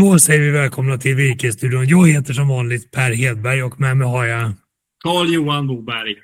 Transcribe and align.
Då 0.00 0.18
säger 0.18 0.40
vi 0.40 0.50
välkomna 0.50 0.98
till 0.98 1.14
Virkesstudion. 1.14 1.88
Jag 1.88 2.08
heter 2.08 2.32
som 2.32 2.48
vanligt 2.48 2.90
Per 2.90 3.10
Hedberg 3.12 3.62
och 3.62 3.80
med 3.80 3.96
mig 3.96 4.08
har 4.08 4.24
jag 4.24 4.52
Carl-Johan 5.04 5.66
Boberg. 5.66 6.14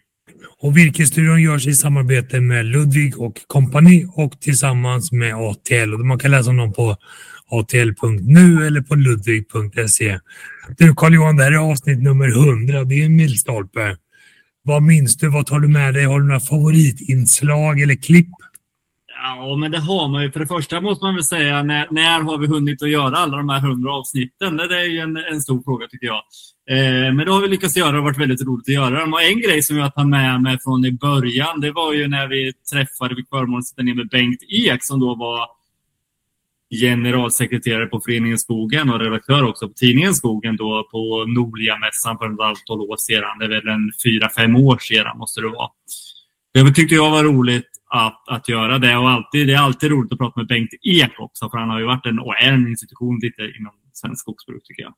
Och 0.58 0.76
Virkesstudion 0.76 1.42
görs 1.42 1.66
i 1.66 1.74
samarbete 1.74 2.40
med 2.40 2.66
Ludvig 2.66 3.20
och 3.20 3.34
Company 3.46 4.06
och 4.12 4.40
tillsammans 4.40 5.12
med 5.12 5.34
ATL. 5.34 5.94
Och 5.94 6.00
man 6.00 6.18
kan 6.18 6.30
läsa 6.30 6.50
om 6.50 6.56
dem 6.56 6.72
på 6.72 6.96
atl.nu 7.50 8.66
eller 8.66 8.80
på 8.80 8.94
ludvig.se. 8.94 10.18
Du 10.78 10.94
Carl-Johan, 10.94 11.36
det 11.36 11.44
här 11.44 11.52
är 11.52 11.70
avsnitt 11.70 12.02
nummer 12.02 12.28
100. 12.28 12.84
Det 12.84 13.02
är 13.02 13.06
en 13.06 13.16
milstolpe. 13.16 13.96
Vad 14.62 14.82
minns 14.82 15.16
du? 15.16 15.28
Vad 15.28 15.46
tar 15.46 15.60
du 15.60 15.68
med 15.68 15.94
dig? 15.94 16.04
Har 16.04 16.20
du 16.20 16.26
några 16.26 16.40
favoritinslag 16.40 17.80
eller 17.80 17.94
klipp? 17.94 18.28
Ja, 19.22 19.56
men 19.56 19.70
det 19.70 19.78
har 19.78 20.08
man 20.08 20.22
ju. 20.22 20.32
För 20.32 20.40
det 20.40 20.46
första 20.46 20.80
måste 20.80 21.04
man 21.04 21.14
väl 21.14 21.24
säga, 21.24 21.62
när, 21.62 21.86
när 21.90 22.20
har 22.20 22.38
vi 22.38 22.46
hunnit 22.46 22.82
att 22.82 22.90
göra 22.90 23.16
alla 23.16 23.36
de 23.36 23.48
här 23.48 23.60
hundra 23.60 23.92
avsnitten? 23.92 24.56
Det 24.56 24.80
är 24.80 24.84
ju 24.84 24.98
en, 24.98 25.16
en 25.16 25.40
stor 25.40 25.62
fråga 25.62 25.86
tycker 25.86 26.06
jag. 26.06 26.22
Eh, 26.70 27.14
men 27.14 27.16
det 27.16 27.30
har 27.30 27.40
vi 27.40 27.48
lyckats 27.48 27.76
göra 27.76 27.98
och 27.98 28.04
varit 28.04 28.18
väldigt 28.18 28.46
roligt 28.46 28.68
att 28.68 28.74
göra 28.74 29.00
dem. 29.00 29.12
Och 29.12 29.22
en 29.22 29.40
grej 29.40 29.62
som 29.62 29.76
jag 29.76 29.94
tar 29.94 30.04
med 30.04 30.42
mig 30.42 30.58
från 30.64 30.84
i 30.84 30.92
början, 30.92 31.60
det 31.60 31.72
var 31.72 31.92
ju 31.92 32.08
när 32.08 32.26
vi 32.26 32.52
träffade, 32.72 33.14
vid 33.14 33.28
förmånen 33.28 33.58
att 33.58 33.66
sitta 33.66 33.82
ner 33.82 33.94
med 33.94 34.08
Bengt 34.08 34.42
Ek 34.48 34.84
som 34.84 35.00
då 35.00 35.14
var 35.14 35.48
generalsekreterare 36.80 37.86
på 37.86 38.00
Föreningen 38.00 38.38
Skogen 38.38 38.90
och 38.90 39.00
redaktör 39.00 39.42
också 39.42 39.68
på 39.68 39.74
tidningen 39.74 40.14
Skogen 40.14 40.56
då 40.56 40.88
på 40.90 41.24
Norlia-mässan 41.28 42.18
för 42.18 42.26
ett 42.26 42.40
antal 42.40 42.80
år 42.80 42.96
sedan. 42.96 43.38
Det 43.38 43.44
är 43.44 43.48
väl 43.48 43.68
en 43.68 43.92
fyra, 44.04 44.28
fem 44.36 44.56
år 44.56 44.78
sedan 44.78 45.18
måste 45.18 45.40
det 45.40 45.48
vara. 45.48 45.68
Det 46.54 46.72
tyckte 46.72 46.94
jag 46.94 47.10
var 47.10 47.24
roligt 47.24 47.75
att, 47.96 48.22
att 48.26 48.48
göra 48.48 48.78
det. 48.78 48.96
Och 48.96 49.10
alltid, 49.10 49.46
det 49.46 49.52
är 49.52 49.58
alltid 49.58 49.90
roligt 49.90 50.12
att 50.12 50.18
prata 50.18 50.40
med 50.40 50.46
Bengt 50.46 50.70
Ek 50.82 51.12
också, 51.18 51.50
för 51.50 51.58
han 51.58 51.68
har 51.68 51.78
ju 51.78 51.86
varit 51.86 52.06
en, 52.06 52.18
och 52.18 52.36
är 52.36 52.52
en 52.52 52.68
institution 52.68 53.18
lite 53.22 53.42
inom 53.42 53.72
svensk 53.92 54.20
skogsbruk 54.20 54.62
tycker 54.64 54.82
jag. 54.82 54.94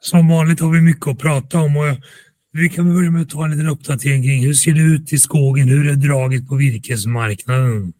Som 0.00 0.28
vanligt 0.28 0.60
har 0.60 0.70
vi 0.70 0.80
mycket 0.80 1.08
att 1.08 1.18
prata 1.18 1.58
om. 1.58 1.76
Och 1.76 1.84
vi 2.52 2.68
kan 2.68 2.94
börja 2.94 3.10
med 3.10 3.22
att 3.22 3.30
ta 3.30 3.44
en 3.44 3.50
liten 3.50 3.68
uppdatering 3.68 4.22
kring 4.22 4.46
hur 4.46 4.54
ser 4.54 4.72
det 4.72 4.80
ut 4.80 5.12
i 5.12 5.18
skogen? 5.18 5.68
Hur 5.68 5.88
är 5.88 5.94
draget 5.94 6.48
på 6.48 6.56
virkesmarknaden? 6.56 7.92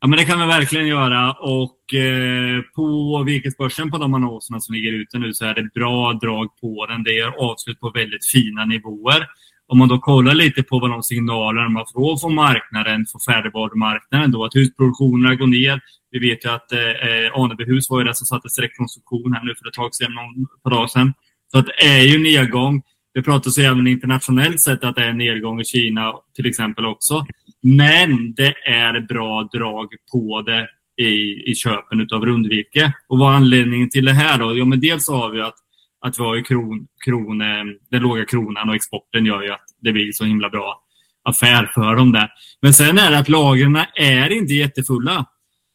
Ja, 0.00 0.08
men 0.08 0.18
det 0.18 0.24
kan 0.24 0.40
vi 0.40 0.46
verkligen 0.46 0.86
göra. 0.86 1.32
Och 1.32 1.94
eh, 1.94 2.62
på 2.74 3.22
virkesbörsen, 3.26 3.90
på 3.90 3.98
de 3.98 4.14
annonserna 4.14 4.60
som 4.60 4.74
ligger 4.74 4.92
ute 4.92 5.18
nu, 5.18 5.34
så 5.34 5.44
är 5.44 5.54
det 5.54 5.70
bra 5.74 6.12
drag 6.12 6.48
på 6.60 6.86
den. 6.86 7.02
Det 7.02 7.18
är 7.18 7.50
avslut 7.50 7.80
på 7.80 7.90
väldigt 7.90 8.26
fina 8.26 8.64
nivåer. 8.64 9.26
Om 9.72 9.78
man 9.78 9.88
då 9.88 9.98
kollar 9.98 10.34
lite 10.34 10.62
på 10.62 10.78
vad 10.78 10.90
de 10.90 11.02
signaler 11.02 11.68
man 11.68 11.84
får 11.92 12.16
från 12.16 12.34
marknaden, 12.34 13.06
från 13.06 13.20
färdigvarumarknaden 13.34 14.30
då, 14.30 14.44
att 14.44 14.54
husproduktionerna 14.54 15.34
går 15.34 15.46
ner. 15.46 15.80
Vi 16.10 16.18
vet 16.18 16.44
ju 16.44 16.50
att 16.50 16.72
eh, 16.72 16.80
eh 16.80 17.32
Anebyhus 17.34 17.90
var 17.90 17.98
ju 17.98 18.04
det 18.04 18.14
som 18.14 18.26
sattes 18.26 18.58
i 18.58 18.62
rekonstruktion 18.62 19.32
här 19.32 19.44
nu 19.44 19.54
för 19.54 19.68
ett 19.68 19.74
tag 19.74 19.94
sedan, 19.94 20.14
någon 20.14 20.46
par 20.62 20.70
dagar 20.70 20.86
sedan. 20.86 21.12
Så 21.52 21.58
att 21.58 21.66
det 21.66 21.86
är 21.86 22.02
ju 22.02 22.18
nedgång. 22.22 22.82
Det 23.14 23.22
pratas 23.22 23.58
ju 23.58 23.62
även 23.62 23.86
internationellt 23.86 24.60
sett 24.60 24.84
att 24.84 24.96
det 24.96 25.04
är 25.04 25.12
nedgång 25.12 25.60
i 25.60 25.64
Kina 25.64 26.12
till 26.36 26.46
exempel 26.46 26.86
också. 26.86 27.26
Men 27.62 28.34
det 28.34 28.54
är 28.66 29.00
bra 29.00 29.48
drag 29.52 29.88
på 30.12 30.42
det 30.42 30.68
i, 31.04 31.42
i 31.50 31.54
köpen 31.54 32.08
av 32.12 32.26
rundvirke. 32.26 32.92
Och 33.08 33.18
vad 33.18 33.32
är 33.32 33.36
anledningen 33.36 33.90
till 33.90 34.04
det 34.04 34.12
här 34.12 34.38
då? 34.38 34.56
Jo, 34.56 34.64
men 34.64 34.80
dels 34.80 35.08
har 35.08 35.30
vi 35.30 35.40
att 35.40 35.56
att 36.02 36.18
vi 36.18 36.22
har 36.22 36.34
ju 36.34 36.42
kron, 36.42 36.86
kron, 37.04 37.40
eh, 37.40 37.64
den 37.90 38.02
låga 38.02 38.24
kronan 38.24 38.68
och 38.68 38.74
exporten 38.74 39.26
gör 39.26 39.42
ju 39.42 39.50
att 39.50 39.64
det 39.80 39.92
blir 39.92 40.12
så 40.12 40.24
himla 40.24 40.48
bra 40.48 40.82
affär 41.24 41.70
för 41.74 41.96
dem 41.96 42.12
där. 42.12 42.28
Men 42.62 42.74
sen 42.74 42.98
är 42.98 43.10
det 43.10 43.18
att 43.18 43.28
lagren 43.28 43.78
är 43.94 44.32
inte 44.32 44.54
jättefulla. 44.54 45.26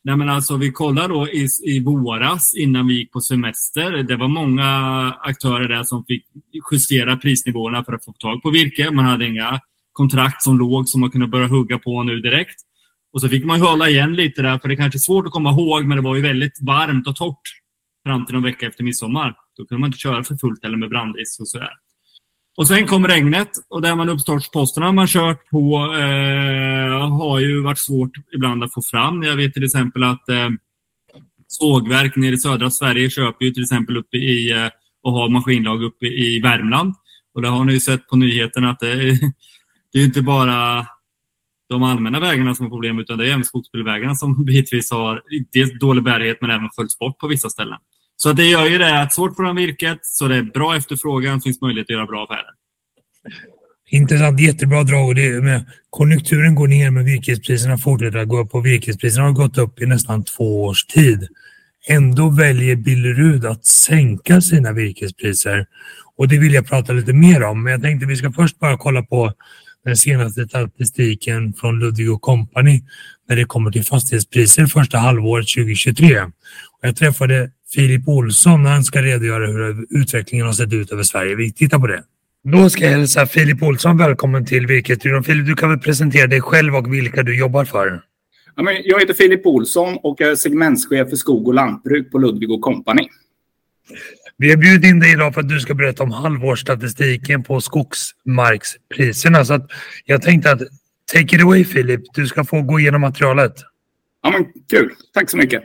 Nej, 0.03 0.15
men 0.15 0.29
alltså, 0.29 0.57
vi 0.57 0.71
kollar 0.71 1.09
då 1.09 1.27
i, 1.27 1.47
i 1.63 1.79
våras 1.79 2.53
innan 2.57 2.87
vi 2.87 2.93
gick 2.93 3.11
på 3.11 3.21
semester. 3.21 3.91
Det 3.91 4.15
var 4.15 4.27
många 4.27 4.67
aktörer 5.19 5.67
där 5.67 5.83
som 5.83 6.05
fick 6.05 6.25
justera 6.71 7.17
prisnivåerna 7.17 7.83
för 7.83 7.93
att 7.93 8.05
få 8.05 8.13
tag 8.13 8.41
på 8.41 8.49
virke. 8.49 8.91
Man 8.91 9.05
hade 9.05 9.25
inga 9.25 9.59
kontrakt 9.93 10.43
som 10.43 10.57
låg 10.57 10.89
som 10.89 11.01
man 11.01 11.11
kunde 11.11 11.27
börja 11.27 11.47
hugga 11.47 11.79
på 11.79 12.03
nu 12.03 12.19
direkt. 12.19 12.55
Och 13.13 13.21
så 13.21 13.29
fick 13.29 13.45
man 13.45 13.61
hålla 13.61 13.89
igen 13.89 14.15
lite 14.15 14.41
där, 14.41 14.59
för 14.59 14.67
det 14.67 14.75
kanske 14.75 14.97
är 14.97 14.99
svårt 14.99 15.25
att 15.25 15.31
komma 15.31 15.51
ihåg, 15.51 15.85
men 15.85 15.97
det 15.97 16.03
var 16.03 16.15
ju 16.15 16.21
väldigt 16.21 16.59
varmt 16.61 17.07
och 17.07 17.15
torrt 17.15 17.49
fram 18.07 18.25
till 18.25 18.35
någon 18.35 18.43
vecka 18.43 18.67
efter 18.67 18.83
midsommar. 18.83 19.35
Då 19.57 19.65
kunde 19.65 19.79
man 19.79 19.87
inte 19.87 19.99
köra 19.99 20.23
för 20.23 20.35
fullt 20.35 20.63
eller 20.63 20.77
med 20.77 20.89
brandis 20.89 21.39
och 21.39 21.47
sådär. 21.47 21.71
Och 22.57 22.67
sen 22.67 22.87
kom 22.87 23.07
regnet 23.07 23.49
och 23.69 23.81
där 23.81 23.95
man 23.95 24.09
uppstartsposterna 24.09 24.91
man 24.91 25.07
kört 25.07 25.49
på 25.49 25.75
eh, 25.95 27.17
har 27.17 27.39
ju 27.39 27.61
varit 27.61 27.79
svårt 27.79 28.11
ibland 28.35 28.63
att 28.63 28.73
få 28.73 28.81
fram. 28.81 29.23
Jag 29.23 29.35
vet 29.35 29.53
till 29.53 29.63
exempel 29.63 30.03
att 30.03 30.29
eh, 30.29 30.49
sågverk 31.47 32.15
nere 32.15 32.35
i 32.35 32.37
södra 32.37 32.69
Sverige 32.69 33.09
köper 33.09 33.45
ju 33.45 33.51
till 33.51 33.63
exempel 33.63 33.97
uppe 33.97 34.17
i 34.17 34.51
eh, 34.51 34.69
och 35.03 35.13
har 35.13 35.29
maskinlag 35.29 35.83
uppe 35.83 36.05
i 36.05 36.39
Värmland. 36.39 36.93
Och 37.33 37.41
det 37.41 37.47
har 37.47 37.65
ni 37.65 37.73
ju 37.73 37.79
sett 37.79 38.07
på 38.07 38.15
nyheterna 38.15 38.69
att 38.69 38.79
det, 38.79 38.95
det 39.93 39.99
är 39.99 40.05
inte 40.05 40.21
bara 40.21 40.87
de 41.69 41.83
allmänna 41.83 42.19
vägarna 42.19 42.55
som 42.55 42.65
har 42.65 42.71
problem 42.71 42.99
utan 42.99 43.17
det 43.17 43.25
är 43.25 43.29
även 43.29 43.45
skogsbilvägarna 43.45 44.15
som 44.15 44.45
bitvis 44.45 44.91
har 44.91 45.21
dels 45.53 45.79
dålig 45.79 46.03
bärighet 46.03 46.37
men 46.41 46.51
även 46.51 46.69
följts 46.75 46.99
bort 46.99 47.19
på 47.19 47.27
vissa 47.27 47.49
ställen. 47.49 47.79
Så 48.17 48.33
det 48.33 48.45
gör 48.45 48.65
ju 48.65 48.77
det 48.77 49.01
att 49.01 49.13
svårt 49.13 49.35
få 49.35 49.43
fram 49.43 49.55
virket, 49.55 49.99
så 50.01 50.27
det 50.27 50.35
är 50.35 50.41
bra 50.41 50.75
efterfrågan, 50.75 51.41
finns 51.41 51.61
möjlighet 51.61 51.85
att 51.85 51.89
göra 51.89 52.05
bra 52.05 52.23
affärer. 52.23 52.45
Intressant, 53.89 54.39
jättebra 54.39 54.83
drag. 54.83 55.07
Och 55.07 55.15
det 55.15 55.43
med, 55.43 55.65
konjunkturen 55.89 56.55
går 56.55 56.67
ner 56.67 56.91
men 56.91 57.05
virkespriserna 57.05 57.77
fortsätter 57.77 58.17
att 58.17 58.27
gå 58.27 58.39
upp 58.39 58.55
och 58.55 58.65
virkespriserna 58.65 59.25
har 59.25 59.33
gått 59.33 59.57
upp 59.57 59.81
i 59.81 59.85
nästan 59.85 60.23
två 60.23 60.63
års 60.63 60.85
tid. 60.85 61.27
Ändå 61.87 62.29
väljer 62.29 62.75
Billerud 62.75 63.45
att 63.45 63.65
sänka 63.65 64.41
sina 64.41 64.71
virkespriser 64.71 65.65
och 66.15 66.27
det 66.27 66.37
vill 66.37 66.53
jag 66.53 66.67
prata 66.67 66.93
lite 66.93 67.13
mer 67.13 67.43
om. 67.43 67.63
Men 67.63 67.71
jag 67.71 67.81
tänkte 67.81 68.05
vi 68.05 68.15
ska 68.15 68.31
först 68.31 68.59
bara 68.59 68.77
kolla 68.77 69.03
på 69.03 69.33
den 69.85 69.97
senaste 69.97 70.47
statistiken 70.47 71.53
från 71.53 71.79
Ludvig 71.79 72.21
Company 72.21 72.83
när 73.29 73.35
det 73.35 73.45
kommer 73.45 73.71
till 73.71 73.85
fastighetspriser 73.85 74.65
första 74.65 74.97
halvåret 74.97 75.47
2023. 75.47 76.21
Och 76.21 76.31
jag 76.81 76.95
träffade 76.95 77.51
Filip 77.73 78.07
Olsson 78.07 78.63
när 78.63 78.71
han 78.71 78.83
ska 78.83 79.01
redogöra 79.01 79.47
hur 79.47 79.85
utvecklingen 79.89 80.45
har 80.45 80.53
sett 80.53 80.73
ut 80.73 80.91
över 80.91 81.03
Sverige. 81.03 81.35
Vi 81.35 81.53
tittar 81.53 81.79
på 81.79 81.87
det. 81.87 82.03
Då 82.43 82.69
ska 82.69 82.83
jag 82.83 82.91
hälsa 82.91 83.25
Filip 83.25 83.63
Olsson 83.63 83.97
välkommen 83.97 84.45
till 84.45 84.67
Virkesstudion. 84.67 85.23
Filip, 85.23 85.45
du 85.45 85.55
kan 85.55 85.69
väl 85.69 85.79
presentera 85.79 86.27
dig 86.27 86.41
själv 86.41 86.75
och 86.75 86.93
vilka 86.93 87.23
du 87.23 87.37
jobbar 87.37 87.65
för? 87.65 88.01
Ja, 88.55 88.63
men 88.63 88.75
jag 88.85 88.99
heter 88.99 89.13
Filip 89.13 89.45
Olsson 89.45 89.97
och 90.03 90.21
är 90.21 90.35
segmentschef 90.35 91.09
för 91.09 91.15
skog 91.15 91.47
och 91.47 91.53
lantbruk 91.53 92.11
på 92.11 92.17
Ludvig 92.17 92.61
Company. 92.61 93.07
Vi 94.37 94.49
har 94.49 94.57
bjudit 94.57 94.89
in 94.89 94.99
dig 94.99 95.11
idag 95.11 95.33
för 95.33 95.41
att 95.41 95.49
du 95.49 95.59
ska 95.59 95.73
berätta 95.73 96.03
om 96.03 96.11
halvårsstatistiken 96.11 97.43
på 97.43 97.61
skogsmarkspriserna. 97.61 99.45
Så 99.45 99.53
att 99.53 99.71
jag 100.05 100.21
tänkte 100.21 100.51
att 100.51 100.61
take 101.13 101.35
it 101.35 101.41
away 101.41 101.65
Filip, 101.65 102.01
du 102.13 102.27
ska 102.27 102.43
få 102.43 102.61
gå 102.61 102.79
igenom 102.79 103.01
materialet. 103.01 103.53
Ja, 104.23 104.31
men 104.31 104.45
kul, 104.69 104.91
tack 105.13 105.29
så 105.29 105.37
mycket. 105.37 105.63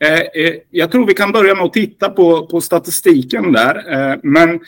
Eh, 0.00 0.44
eh, 0.44 0.54
jag 0.70 0.92
tror 0.92 1.06
vi 1.06 1.14
kan 1.14 1.32
börja 1.32 1.54
med 1.54 1.64
att 1.64 1.72
titta 1.72 2.08
på, 2.08 2.46
på 2.46 2.60
statistiken 2.60 3.52
där. 3.52 3.92
Eh, 3.92 4.18
men 4.22 4.60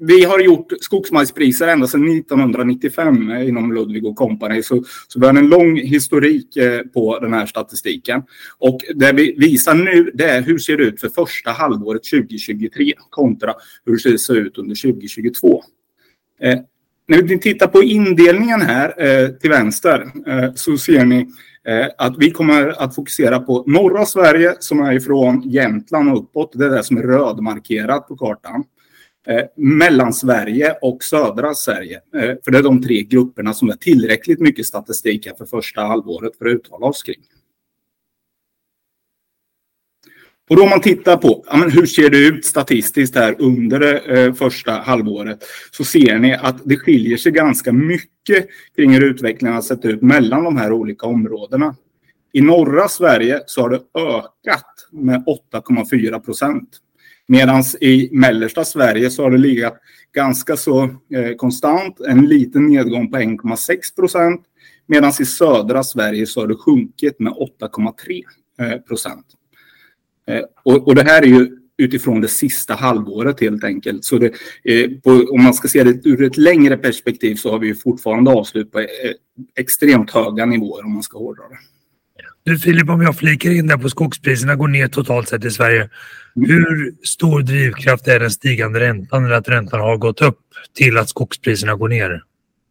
vi 0.00 0.24
har 0.24 0.40
gjort 0.40 0.72
skogsmajspriser 0.80 1.68
ända 1.68 1.86
sedan 1.86 2.18
1995 2.18 3.30
inom 3.30 3.72
Ludvig 3.72 4.06
och 4.06 4.16
Company. 4.16 4.62
Så, 4.62 4.84
så 5.08 5.20
vi 5.20 5.26
har 5.26 5.34
en 5.34 5.48
lång 5.48 5.76
historik 5.76 6.58
på 6.94 7.18
den 7.18 7.32
här 7.32 7.46
statistiken. 7.46 8.22
Och 8.58 8.80
det 8.94 9.12
vi 9.12 9.34
visar 9.38 9.74
nu 9.74 10.10
det 10.14 10.24
är 10.24 10.42
hur 10.42 10.52
det 10.52 10.60
ser 10.60 10.80
ut 10.80 11.00
för 11.00 11.08
första 11.08 11.50
halvåret 11.50 12.02
2023 12.04 12.92
kontra 13.10 13.54
hur 13.86 14.10
det 14.12 14.18
ser 14.18 14.34
ut 14.34 14.58
under 14.58 14.92
2022. 14.92 15.62
när 17.08 17.22
vi 17.22 17.38
tittar 17.38 17.66
på 17.66 17.82
indelningen 17.82 18.60
här 18.60 19.38
till 19.38 19.50
vänster 19.50 20.06
så 20.54 20.78
ser 20.78 21.04
ni 21.04 21.28
Eh, 21.68 21.86
att 21.98 22.14
vi 22.18 22.30
kommer 22.30 22.82
att 22.82 22.94
fokusera 22.94 23.40
på 23.40 23.64
norra 23.66 24.06
Sverige 24.06 24.56
som 24.60 24.80
är 24.80 24.92
ifrån 24.92 25.42
Jämtland 25.44 26.12
och 26.12 26.18
uppåt. 26.18 26.52
Det 26.54 26.64
är 26.64 26.70
det 26.70 26.84
som 26.84 26.96
är 26.96 27.02
rödmarkerat 27.02 28.08
på 28.08 28.16
kartan. 28.16 28.64
Eh, 29.26 29.44
Mellansverige 29.56 30.78
och 30.82 31.02
södra 31.02 31.54
Sverige. 31.54 32.00
Eh, 32.14 32.34
för 32.44 32.50
det 32.50 32.58
är 32.58 32.62
de 32.62 32.82
tre 32.82 33.02
grupperna 33.02 33.54
som 33.54 33.68
är 33.68 33.72
tillräckligt 33.72 34.40
mycket 34.40 34.66
statistik 34.66 35.26
här 35.26 35.34
för 35.34 35.46
första 35.46 35.80
halvåret 35.80 36.36
för 36.38 36.46
att 36.46 36.54
uttala 36.54 36.86
oss 36.86 37.02
kring. 37.02 37.20
Och 40.48 40.56
då 40.56 40.62
om 40.62 40.68
man 40.68 40.80
tittar 40.80 41.16
på 41.16 41.44
ja, 41.46 41.56
men 41.56 41.70
hur 41.70 41.86
ser 41.86 42.10
det 42.10 42.18
ut 42.18 42.44
statistiskt 42.44 43.14
här 43.14 43.36
under 43.38 43.80
det 43.80 43.98
eh, 43.98 44.34
första 44.34 44.72
halvåret 44.72 45.38
så 45.70 45.84
ser 45.84 46.18
ni 46.18 46.34
att 46.34 46.56
det 46.64 46.76
skiljer 46.76 47.16
sig 47.16 47.32
ganska 47.32 47.72
mycket 47.72 48.46
kring 48.76 48.92
hur 48.92 49.04
utvecklingen 49.04 49.54
har 49.54 49.62
sett 49.62 49.84
ut 49.84 50.02
mellan 50.02 50.44
de 50.44 50.56
här 50.56 50.72
olika 50.72 51.06
områdena. 51.06 51.74
I 52.32 52.40
norra 52.40 52.88
Sverige 52.88 53.42
så 53.46 53.60
har 53.62 53.70
det 53.70 53.80
ökat 53.94 54.66
med 54.92 55.24
8,4 55.52 56.20
procent. 56.20 56.68
Medan 57.26 57.62
i 57.80 58.08
mellersta 58.12 58.64
Sverige 58.64 59.10
så 59.10 59.22
har 59.22 59.30
det 59.30 59.38
legat 59.38 59.78
ganska 60.12 60.56
så 60.56 60.82
eh, 60.84 61.34
konstant, 61.36 62.00
en 62.00 62.26
liten 62.26 62.66
nedgång 62.66 63.10
på 63.10 63.18
1,6 63.18 63.96
procent. 63.96 64.40
Medan 64.86 65.12
i 65.20 65.24
södra 65.24 65.82
Sverige 65.82 66.26
så 66.26 66.40
har 66.40 66.46
det 66.46 66.54
sjunkit 66.54 67.20
med 67.20 67.32
8,3 67.32 68.22
eh, 68.60 68.78
procent. 68.78 69.26
Eh, 70.28 70.42
och, 70.62 70.88
och 70.88 70.94
det 70.94 71.02
här 71.02 71.22
är 71.22 71.26
ju 71.26 71.58
utifrån 71.78 72.20
det 72.20 72.28
sista 72.28 72.74
halvåret 72.74 73.40
helt 73.40 73.64
enkelt. 73.64 74.04
Så 74.04 74.18
det, 74.18 74.26
eh, 74.64 74.90
på, 75.04 75.10
om 75.10 75.42
man 75.42 75.54
ska 75.54 75.68
se 75.68 75.84
det 75.84 76.06
ur 76.06 76.22
ett 76.22 76.36
längre 76.36 76.76
perspektiv 76.76 77.34
så 77.34 77.50
har 77.50 77.58
vi 77.58 77.74
fortfarande 77.74 78.30
avslut 78.30 78.72
på 78.72 78.78
eh, 78.78 78.86
extremt 79.56 80.10
höga 80.10 80.46
nivåer 80.46 80.84
om 80.84 80.92
man 80.92 81.02
ska 81.02 81.18
hårdra 81.18 81.42
det. 81.42 81.58
Du 82.44 82.58
Filip, 82.58 82.90
om 82.90 83.02
jag 83.02 83.16
flikar 83.16 83.50
in 83.50 83.66
där 83.66 83.76
på 83.76 83.88
skogspriserna 83.88 84.56
går 84.56 84.68
ner 84.68 84.88
totalt 84.88 85.28
sett 85.28 85.44
i 85.44 85.50
Sverige. 85.50 85.90
Hur 86.34 86.94
stor 87.06 87.42
drivkraft 87.42 88.08
är 88.08 88.20
den 88.20 88.30
stigande 88.30 88.80
räntan 88.80 89.24
eller 89.24 89.34
att 89.34 89.48
räntan 89.48 89.80
har 89.80 89.96
gått 89.96 90.22
upp 90.22 90.38
till 90.74 90.98
att 90.98 91.08
skogspriserna 91.08 91.74
går 91.74 91.88
ner? 91.88 92.22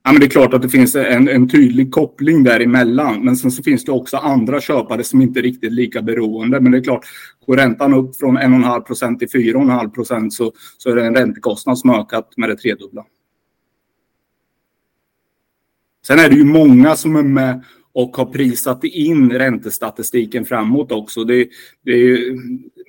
Ja, 0.07 0.11
men 0.13 0.19
det 0.19 0.25
är 0.25 0.29
klart 0.29 0.53
att 0.53 0.61
det 0.61 0.69
finns 0.69 0.95
en, 0.95 1.27
en 1.27 1.49
tydlig 1.49 1.91
koppling 1.91 2.43
däremellan. 2.43 3.25
Men 3.25 3.37
sen 3.37 3.51
så 3.51 3.63
finns 3.63 3.85
det 3.85 3.91
också 3.91 4.17
andra 4.17 4.61
köpare 4.61 5.03
som 5.03 5.21
inte 5.21 5.39
är 5.39 5.41
riktigt 5.41 5.71
lika 5.71 6.01
beroende. 6.01 6.59
Men 6.59 6.71
det 6.71 6.77
är 6.77 6.83
klart, 6.83 7.05
går 7.45 7.57
räntan 7.57 7.93
upp 7.93 8.15
från 8.15 8.37
1,5 8.37 8.81
procent 8.81 9.19
till 9.19 9.27
4,5 9.27 9.89
procent 9.89 10.33
så, 10.33 10.51
så 10.77 10.89
är 10.89 10.95
det 10.95 11.05
en 11.05 11.15
räntekostnad 11.15 11.77
som 11.77 11.89
ökat 11.89 12.37
med 12.37 12.49
det 12.49 12.57
tredubbla. 12.57 13.05
Sen 16.07 16.19
är 16.19 16.29
det 16.29 16.35
ju 16.35 16.43
många 16.43 16.95
som 16.95 17.15
är 17.15 17.23
med 17.23 17.63
och 17.97 18.17
har 18.17 18.25
prisat 18.25 18.83
in 18.83 19.31
räntestatistiken 19.31 20.45
framåt 20.45 20.91
också. 20.91 21.23
Det, 21.23 21.47
det 21.85 21.91
är 21.91 22.19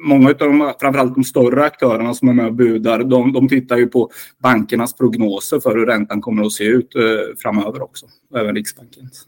många 0.08 0.28
av 0.28 0.34
de, 0.34 0.72
framförallt 0.80 1.14
de 1.14 1.24
större 1.24 1.64
aktörerna 1.64 2.14
som 2.14 2.28
är 2.28 2.32
med 2.32 2.46
och 2.46 2.54
budar, 2.54 3.04
de, 3.04 3.32
de 3.32 3.48
tittar 3.48 3.76
ju 3.76 3.86
på 3.86 4.10
bankernas 4.42 4.96
prognoser 4.96 5.60
för 5.60 5.78
hur 5.78 5.86
räntan 5.86 6.20
kommer 6.20 6.46
att 6.46 6.52
se 6.52 6.64
ut 6.64 6.94
eh, 6.94 7.02
framöver 7.38 7.82
också, 7.82 8.06
även 8.36 8.54
Riksbankens. 8.54 9.26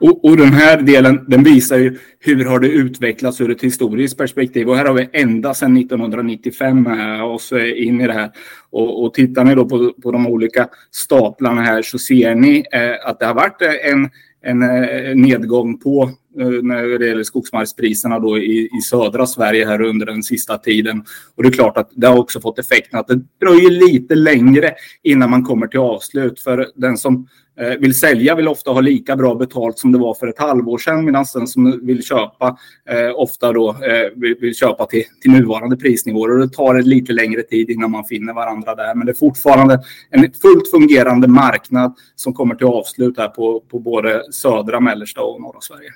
Och, 0.00 0.24
och, 0.24 0.36
den 0.36 0.52
här 0.52 0.82
delen 0.82 1.24
den 1.28 1.44
visar 1.44 1.76
ju 1.78 1.98
hur 2.18 2.44
har 2.44 2.60
det 2.60 2.68
utvecklats 2.68 3.40
ur 3.40 3.50
ett 3.50 3.64
historiskt 3.64 4.18
perspektiv. 4.18 4.68
Och 4.68 4.76
här 4.76 4.84
har 4.84 4.94
vi 4.94 5.08
ända 5.12 5.54
sedan 5.54 5.76
1995 5.76 6.82
med 6.82 7.22
oss 7.22 7.52
in 7.52 8.00
i 8.00 8.06
det 8.06 8.12
här. 8.12 8.30
Och, 8.70 9.04
och 9.04 9.14
tittar 9.14 9.44
ni 9.44 9.54
då 9.54 9.64
på, 9.68 9.92
på 10.02 10.12
de 10.12 10.26
olika 10.26 10.68
staplarna 10.90 11.62
här 11.62 11.82
så 11.82 11.98
ser 11.98 12.34
ni 12.34 12.64
eh, 12.72 13.08
att 13.08 13.18
det 13.18 13.26
har 13.26 13.34
varit 13.34 13.62
en 13.62 14.10
en 14.42 14.62
eh, 14.62 15.14
nedgång 15.14 15.78
på 15.78 16.10
eh, 16.40 16.48
när 16.48 16.98
det 16.98 17.06
gäller 17.06 17.22
skogsmarkspriserna 17.22 18.18
då 18.18 18.38
i, 18.38 18.68
i 18.78 18.80
södra 18.80 19.26
Sverige 19.26 19.66
här 19.66 19.82
under 19.82 20.06
den 20.06 20.22
sista 20.22 20.58
tiden. 20.58 21.04
Och 21.34 21.42
det 21.42 21.48
är 21.48 21.52
klart 21.52 21.76
att 21.76 21.90
det 21.94 22.06
har 22.06 22.18
också 22.18 22.40
fått 22.40 22.58
effekten 22.58 22.98
att 22.98 23.08
det 23.08 23.20
dröjer 23.40 23.70
lite 23.70 24.14
längre 24.14 24.74
innan 25.02 25.30
man 25.30 25.44
kommer 25.44 25.66
till 25.66 25.80
avslut. 25.80 26.40
För 26.40 26.66
den 26.74 26.98
som 26.98 27.28
Eh, 27.60 27.78
vill 27.78 27.94
sälja 27.94 28.34
vill 28.34 28.48
ofta 28.48 28.70
ha 28.70 28.80
lika 28.80 29.16
bra 29.16 29.34
betalt 29.34 29.78
som 29.78 29.92
det 29.92 29.98
var 29.98 30.14
för 30.14 30.26
ett 30.26 30.38
halvår 30.38 30.78
sedan 30.78 31.04
medan 31.04 31.24
den 31.34 31.46
som 31.46 31.86
vill 31.86 32.04
köpa 32.04 32.58
eh, 32.90 33.10
ofta 33.14 33.52
då 33.52 33.70
eh, 33.70 34.08
vill, 34.16 34.36
vill, 34.40 34.54
köpa 34.54 34.86
till, 34.86 35.04
till 35.22 35.30
nuvarande 35.30 35.76
prisnivåer. 35.76 36.32
Och 36.32 36.38
det 36.38 36.54
tar 36.54 36.82
lite 36.82 37.12
längre 37.12 37.42
tid 37.42 37.70
innan 37.70 37.90
man 37.90 38.04
finner 38.04 38.32
varandra 38.32 38.74
där. 38.74 38.94
Men 38.94 39.06
det 39.06 39.12
är 39.12 39.16
fortfarande 39.16 39.80
en 40.10 40.20
fullt 40.20 40.70
fungerande 40.70 41.28
marknad 41.28 41.94
som 42.14 42.34
kommer 42.34 42.54
till 42.54 42.66
avslut 42.66 43.18
här 43.18 43.28
på, 43.28 43.60
på 43.60 43.78
både 43.78 44.32
södra, 44.32 44.80
mellersta 44.80 45.20
och 45.20 45.40
norra 45.40 45.60
Sverige. 45.60 45.90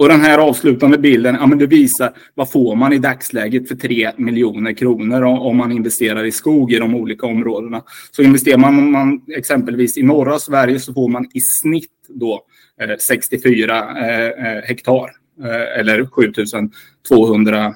Och 0.00 0.08
den 0.08 0.20
här 0.20 0.38
avslutande 0.38 0.98
bilden, 0.98 1.34
ja, 1.40 1.46
men 1.46 1.58
det 1.58 1.66
visar 1.66 2.12
vad 2.34 2.50
får 2.50 2.76
man 2.76 2.92
i 2.92 2.98
dagsläget 2.98 3.68
för 3.68 3.74
3 3.74 4.12
miljoner 4.16 4.72
kronor 4.72 5.22
om 5.22 5.56
man 5.56 5.72
investerar 5.72 6.24
i 6.24 6.32
skog 6.32 6.72
i 6.72 6.78
de 6.78 6.94
olika 6.94 7.26
områdena. 7.26 7.82
Så 8.10 8.22
investerar 8.22 8.58
man, 8.58 8.90
man 8.90 9.20
exempelvis 9.36 9.98
i 9.98 10.02
norra 10.02 10.38
Sverige 10.38 10.80
så 10.80 10.92
får 10.94 11.08
man 11.08 11.26
i 11.34 11.40
snitt 11.40 11.90
då 12.08 12.44
eh, 12.80 12.96
64 12.96 13.98
eh, 13.98 14.26
eh, 14.26 14.62
hektar 14.64 15.10
eh, 15.44 15.80
eller 15.80 16.06
7200 16.06 17.66
eh, 17.66 17.72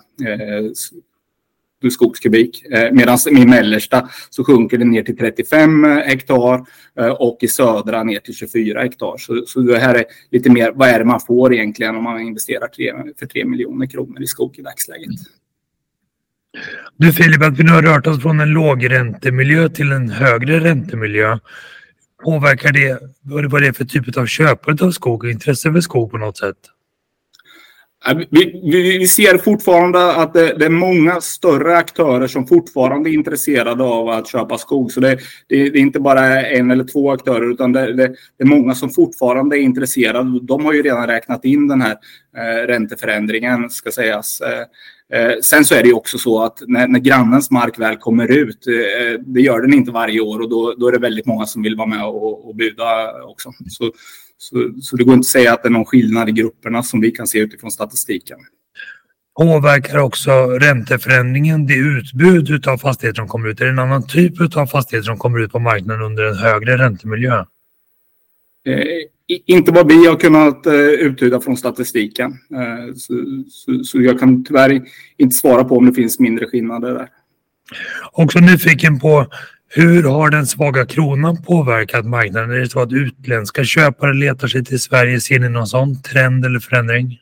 skogskubik. 1.90 2.64
Eh, 2.70 2.92
medan 2.92 3.18
i 3.30 3.46
mellersta 3.46 4.08
så 4.30 4.44
sjunker 4.44 4.78
det 4.78 4.84
ner 4.84 5.02
till 5.02 5.16
35 5.16 5.84
eh, 5.84 5.90
hektar 5.90 6.66
eh, 6.98 7.08
och 7.08 7.38
i 7.40 7.48
södra 7.48 8.02
ner 8.02 8.18
till 8.18 8.34
24 8.34 8.82
hektar. 8.82 9.16
Så, 9.18 9.44
så 9.46 9.60
det 9.60 9.78
här 9.78 9.94
är 9.94 10.04
lite 10.30 10.50
mer, 10.50 10.72
vad 10.74 10.88
är 10.88 10.98
det 10.98 11.04
man 11.04 11.20
får 11.20 11.54
egentligen 11.54 11.96
om 11.96 12.04
man 12.04 12.20
investerar 12.20 12.68
tre, 12.68 12.92
för 13.18 13.26
3 13.26 13.44
miljoner 13.44 13.86
kronor 13.86 14.22
i 14.22 14.26
skog 14.26 14.58
i 14.58 14.62
dagsläget? 14.62 15.10
Du 16.96 17.12
Filip, 17.12 17.42
att 17.42 17.58
vi 17.58 17.64
nu 17.64 17.72
har 17.72 17.82
rört 17.82 18.06
oss 18.06 18.22
från 18.22 18.40
en 18.40 18.48
lågräntemiljö 18.48 19.68
till 19.68 19.92
en 19.92 20.10
högre 20.10 20.60
räntemiljö. 20.60 21.38
Påverkar 22.24 22.72
det, 22.72 22.98
vad 23.22 23.62
det 23.62 23.68
är 23.68 23.72
för 23.72 23.84
typ 23.84 24.16
av 24.16 24.26
köpare 24.26 24.86
av 24.86 24.90
skog 24.90 25.24
och 25.24 25.30
intresse 25.30 25.72
för 25.72 25.80
skog 25.80 26.10
på 26.10 26.18
något 26.18 26.38
sätt? 26.38 26.56
Äh, 28.08 28.16
vi, 28.30 28.60
vi, 28.64 28.98
vi, 28.98 29.06
ser 29.06 29.38
fortfarande 29.38 30.14
att 30.14 30.34
det, 30.34 30.54
det, 30.58 30.64
är 30.64 30.70
många 30.70 31.20
större 31.20 31.76
aktörer 31.76 32.26
som 32.26 32.46
fortfarande 32.46 33.10
är 33.10 33.12
intresserade 33.12 33.84
av 33.84 34.08
att 34.08 34.28
köpa 34.28 34.58
skog. 34.58 34.92
Så 34.92 35.00
det, 35.00 35.18
det, 35.48 35.70
det 35.70 35.78
är 35.78 35.82
inte 35.82 36.00
bara 36.00 36.42
en 36.42 36.70
eller 36.70 36.84
två 36.84 37.10
aktörer 37.10 37.50
utan 37.50 37.72
det, 37.72 38.14
är 38.38 38.44
många 38.44 38.74
som 38.74 38.90
fortfarande 38.90 39.58
är 39.58 39.60
intresserade. 39.60 40.40
De 40.42 40.64
har 40.64 40.72
ju 40.72 40.82
redan 40.82 41.06
räknat 41.06 41.44
in 41.44 41.68
den 41.68 41.80
här 41.80 41.96
eh, 42.36 42.66
ränteförändringen 42.66 43.70
ska 43.70 43.90
sägas. 43.90 44.40
Eh, 44.40 45.20
eh, 45.20 45.32
sen 45.42 45.64
så 45.64 45.74
är 45.74 45.82
det 45.82 45.88
ju 45.88 45.94
också 45.94 46.18
så 46.18 46.42
att 46.42 46.62
när, 46.66 46.88
när 46.88 47.00
grannens 47.00 47.50
mark 47.50 47.78
väl 47.78 47.96
kommer 47.96 48.32
ut, 48.32 48.66
eh, 48.66 49.20
det 49.20 49.40
gör 49.40 49.60
den 49.60 49.74
inte 49.74 49.90
varje 49.90 50.20
år 50.20 50.40
och 50.40 50.48
då, 50.48 50.74
då 50.78 50.88
är 50.88 50.92
det 50.92 50.98
väldigt 50.98 51.26
många 51.26 51.46
som 51.46 51.62
vill 51.62 51.76
vara 51.76 51.88
med 51.88 52.04
och, 52.04 52.48
och 52.48 52.56
buda 52.56 53.22
också. 53.22 53.52
Så, 53.68 53.92
så, 54.44 54.74
så 54.82 54.96
det 54.96 55.04
går 55.04 55.14
inte 55.14 55.24
att 55.24 55.26
säga 55.26 55.52
att 55.52 55.62
det 55.62 55.68
är 55.68 55.70
någon 55.70 55.84
skillnad 55.84 56.28
i 56.28 56.32
grupperna 56.32 56.82
som 56.82 57.00
vi 57.00 57.10
kan 57.10 57.26
se 57.26 57.38
utifrån 57.38 57.70
statistiken. 57.70 58.38
Påverkar 59.36 59.98
också 59.98 60.30
ränteförändringen 60.46 61.66
det 61.66 61.74
utbud 61.74 62.68
av 62.68 62.78
fastigheter 62.78 63.16
som 63.16 63.28
kommer 63.28 63.48
ut? 63.48 63.60
Är 63.60 63.64
det 63.64 63.70
en 63.70 63.78
annan 63.78 64.06
typ 64.06 64.56
av 64.56 64.66
fastigheter 64.66 65.06
som 65.06 65.18
kommer 65.18 65.38
ut 65.38 65.52
på 65.52 65.58
marknaden 65.58 66.02
under 66.02 66.24
en 66.24 66.36
högre 66.36 66.78
räntemiljö? 66.78 67.44
Eh, 68.66 68.84
inte 69.46 69.72
vad 69.72 69.88
vi 69.88 70.06
har 70.06 70.16
kunnat 70.16 70.66
eh, 70.66 70.74
uttyda 70.74 71.40
från 71.40 71.56
statistiken. 71.56 72.30
Eh, 72.30 72.94
så, 72.94 73.14
så, 73.50 73.84
så, 73.84 74.00
jag 74.00 74.20
kan 74.20 74.44
tyvärr 74.44 74.82
inte 75.16 75.36
svara 75.36 75.64
på 75.64 75.76
om 75.76 75.86
det 75.86 75.92
finns 75.92 76.18
mindre 76.18 76.46
skillnader 76.46 76.94
där. 76.94 77.08
Också 78.12 78.38
nyfiken 78.38 79.00
på 79.00 79.26
hur 79.68 80.02
har 80.02 80.30
den 80.30 80.46
svaga 80.46 80.86
kronan 80.86 81.42
påverkat 81.42 82.06
marknaden? 82.06 82.50
Är 82.50 82.58
det 82.58 82.70
så 82.70 82.80
att 82.80 82.92
utländska 82.92 83.64
köpare 83.64 84.14
letar 84.14 84.48
sig 84.48 84.64
till 84.64 84.80
Sverige? 84.80 85.20
Ser 85.20 85.38
ni 85.38 85.48
någon 85.48 85.66
sån 85.66 86.02
trend 86.02 86.44
eller 86.44 86.60
förändring? 86.60 87.20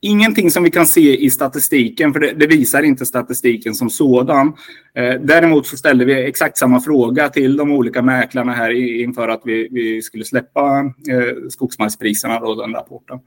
Ingenting 0.00 0.50
som 0.50 0.62
vi 0.62 0.70
kan 0.70 0.86
se 0.86 1.24
i 1.24 1.30
statistiken, 1.30 2.12
för 2.12 2.20
det, 2.20 2.32
det 2.32 2.46
visar 2.46 2.82
inte 2.82 3.06
statistiken 3.06 3.74
som 3.74 3.90
sådan. 3.90 4.52
Eh, 4.94 5.14
däremot 5.20 5.66
så 5.66 5.76
ställde 5.76 6.04
vi 6.04 6.24
exakt 6.24 6.58
samma 6.58 6.80
fråga 6.80 7.28
till 7.28 7.56
de 7.56 7.72
olika 7.72 8.02
mäklarna 8.02 8.52
här 8.52 8.70
inför 9.00 9.28
att 9.28 9.42
vi, 9.44 9.68
vi 9.70 10.02
skulle 10.02 10.24
släppa 10.24 10.80
eh, 11.10 11.48
skogsmarkspriserna, 11.50 12.40
då, 12.40 12.54
den 12.54 12.72
rapporten. 12.72 13.18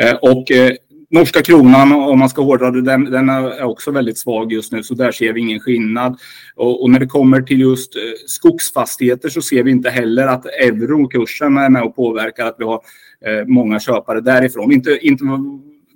Eh, 0.00 0.14
och 0.14 0.50
eh, 0.50 0.72
norska 1.10 1.42
kronan, 1.42 1.92
om 1.92 2.18
man 2.18 2.28
ska 2.28 2.42
hårdra 2.42 2.70
det, 2.70 2.82
den, 2.82 3.04
den, 3.04 3.28
är 3.28 3.62
också 3.62 3.90
väldigt 3.90 4.18
svag 4.18 4.52
just 4.52 4.72
nu, 4.72 4.82
så 4.82 4.94
där 4.94 5.12
ser 5.12 5.32
vi 5.32 5.40
ingen 5.40 5.60
skillnad. 5.60 6.18
Och, 6.54 6.82
och 6.82 6.90
när 6.90 7.00
det 7.00 7.06
kommer 7.06 7.42
till 7.42 7.60
just 7.60 7.96
eh, 7.96 8.02
skogsfastigheter 8.26 9.28
så 9.28 9.42
ser 9.42 9.62
vi 9.62 9.70
inte 9.70 9.90
heller 9.90 10.26
att 10.26 10.46
eurokursen 10.46 11.56
är 11.56 11.68
med 11.68 11.82
och 11.82 11.96
påverkar 11.96 12.46
att 12.46 12.56
vi 12.58 12.64
har 12.64 12.80
eh, 13.26 13.46
många 13.46 13.80
köpare 13.80 14.20
därifrån. 14.20 14.72
Inte, 14.72 14.98
inte 15.02 15.24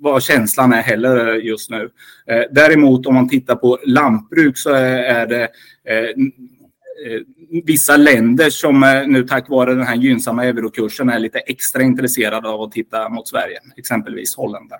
vad 0.01 0.23
känslan 0.23 0.73
är 0.73 0.81
heller 0.81 1.27
eh, 1.27 1.45
just 1.45 1.69
nu. 1.69 1.89
Eh, 2.27 2.43
däremot 2.51 3.05
om 3.05 3.13
man 3.13 3.29
tittar 3.29 3.55
på 3.55 3.79
lantbruk 3.85 4.57
så 4.57 4.69
är, 4.69 5.03
är 5.03 5.27
det 5.27 5.47
eh, 5.87 5.97
eh 5.97 7.21
vissa 7.65 7.97
länder 7.97 8.49
som 8.49 9.03
nu 9.07 9.23
tack 9.23 9.49
vare 9.49 9.73
den 9.73 9.87
här 9.87 9.95
gynnsamma 9.95 10.45
eurokursen 10.45 11.09
är 11.09 11.19
lite 11.19 11.39
extra 11.39 11.81
intresserade 11.81 12.49
av 12.49 12.61
att 12.61 12.71
titta 12.71 13.09
mot 13.09 13.27
Sverige, 13.27 13.59
exempelvis 13.77 14.35
Holland. 14.35 14.71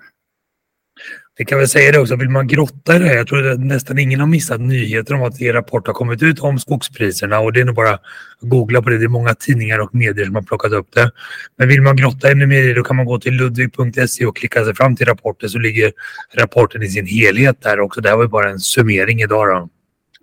Det 1.36 1.44
kan 1.44 1.58
väl 1.58 1.68
säga 1.68 1.92
det 1.92 1.98
också, 1.98 2.16
vill 2.16 2.28
man 2.28 2.46
grotta 2.46 2.96
i 2.96 2.98
det 2.98 3.04
här, 3.04 3.16
jag 3.16 3.26
tror 3.26 3.46
att 3.46 3.60
nästan 3.60 3.98
ingen 3.98 4.20
har 4.20 4.26
missat 4.26 4.60
nyheter 4.60 5.14
om 5.14 5.22
att 5.22 5.40
er 5.40 5.52
rapport 5.52 5.86
har 5.86 5.94
kommit 5.94 6.22
ut 6.22 6.40
om 6.40 6.58
skogspriserna 6.58 7.38
och 7.38 7.52
det 7.52 7.60
är 7.60 7.64
nog 7.64 7.74
bara 7.74 7.90
att 7.94 8.00
googla 8.40 8.82
på 8.82 8.90
det. 8.90 8.98
Det 8.98 9.04
är 9.04 9.08
många 9.08 9.34
tidningar 9.34 9.78
och 9.78 9.94
medier 9.94 10.24
som 10.24 10.34
har 10.34 10.42
plockat 10.42 10.72
upp 10.72 10.92
det. 10.94 11.10
Men 11.58 11.68
vill 11.68 11.82
man 11.82 11.96
grotta 11.96 12.30
ännu 12.30 12.46
mer 12.46 12.62
i 12.62 12.66
det 12.66 12.74
då 12.74 12.82
kan 12.82 12.96
man 12.96 13.06
gå 13.06 13.18
till 13.18 13.34
ludvig.se 13.34 14.26
och 14.26 14.36
klicka 14.36 14.64
sig 14.64 14.74
fram 14.74 14.96
till 14.96 15.06
rapporten 15.06 15.48
så 15.48 15.58
ligger 15.58 15.92
rapporten 16.34 16.82
i 16.82 16.88
sin 16.88 17.06
helhet 17.06 17.62
där 17.62 17.80
också. 17.80 18.00
Det 18.00 18.08
här 18.08 18.16
var 18.16 18.24
ju 18.24 18.28
bara 18.28 18.50
en 18.50 18.60
summering 18.60 19.20
idag 19.20 19.48
då. 19.48 19.68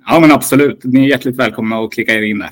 Ja 0.08 0.20
men 0.20 0.32
absolut, 0.32 0.84
ni 0.84 1.06
är 1.06 1.10
hjärtligt 1.10 1.40
välkomna 1.40 1.80
att 1.80 1.92
klicka 1.92 2.14
er 2.14 2.22
in 2.22 2.40
där. 2.40 2.50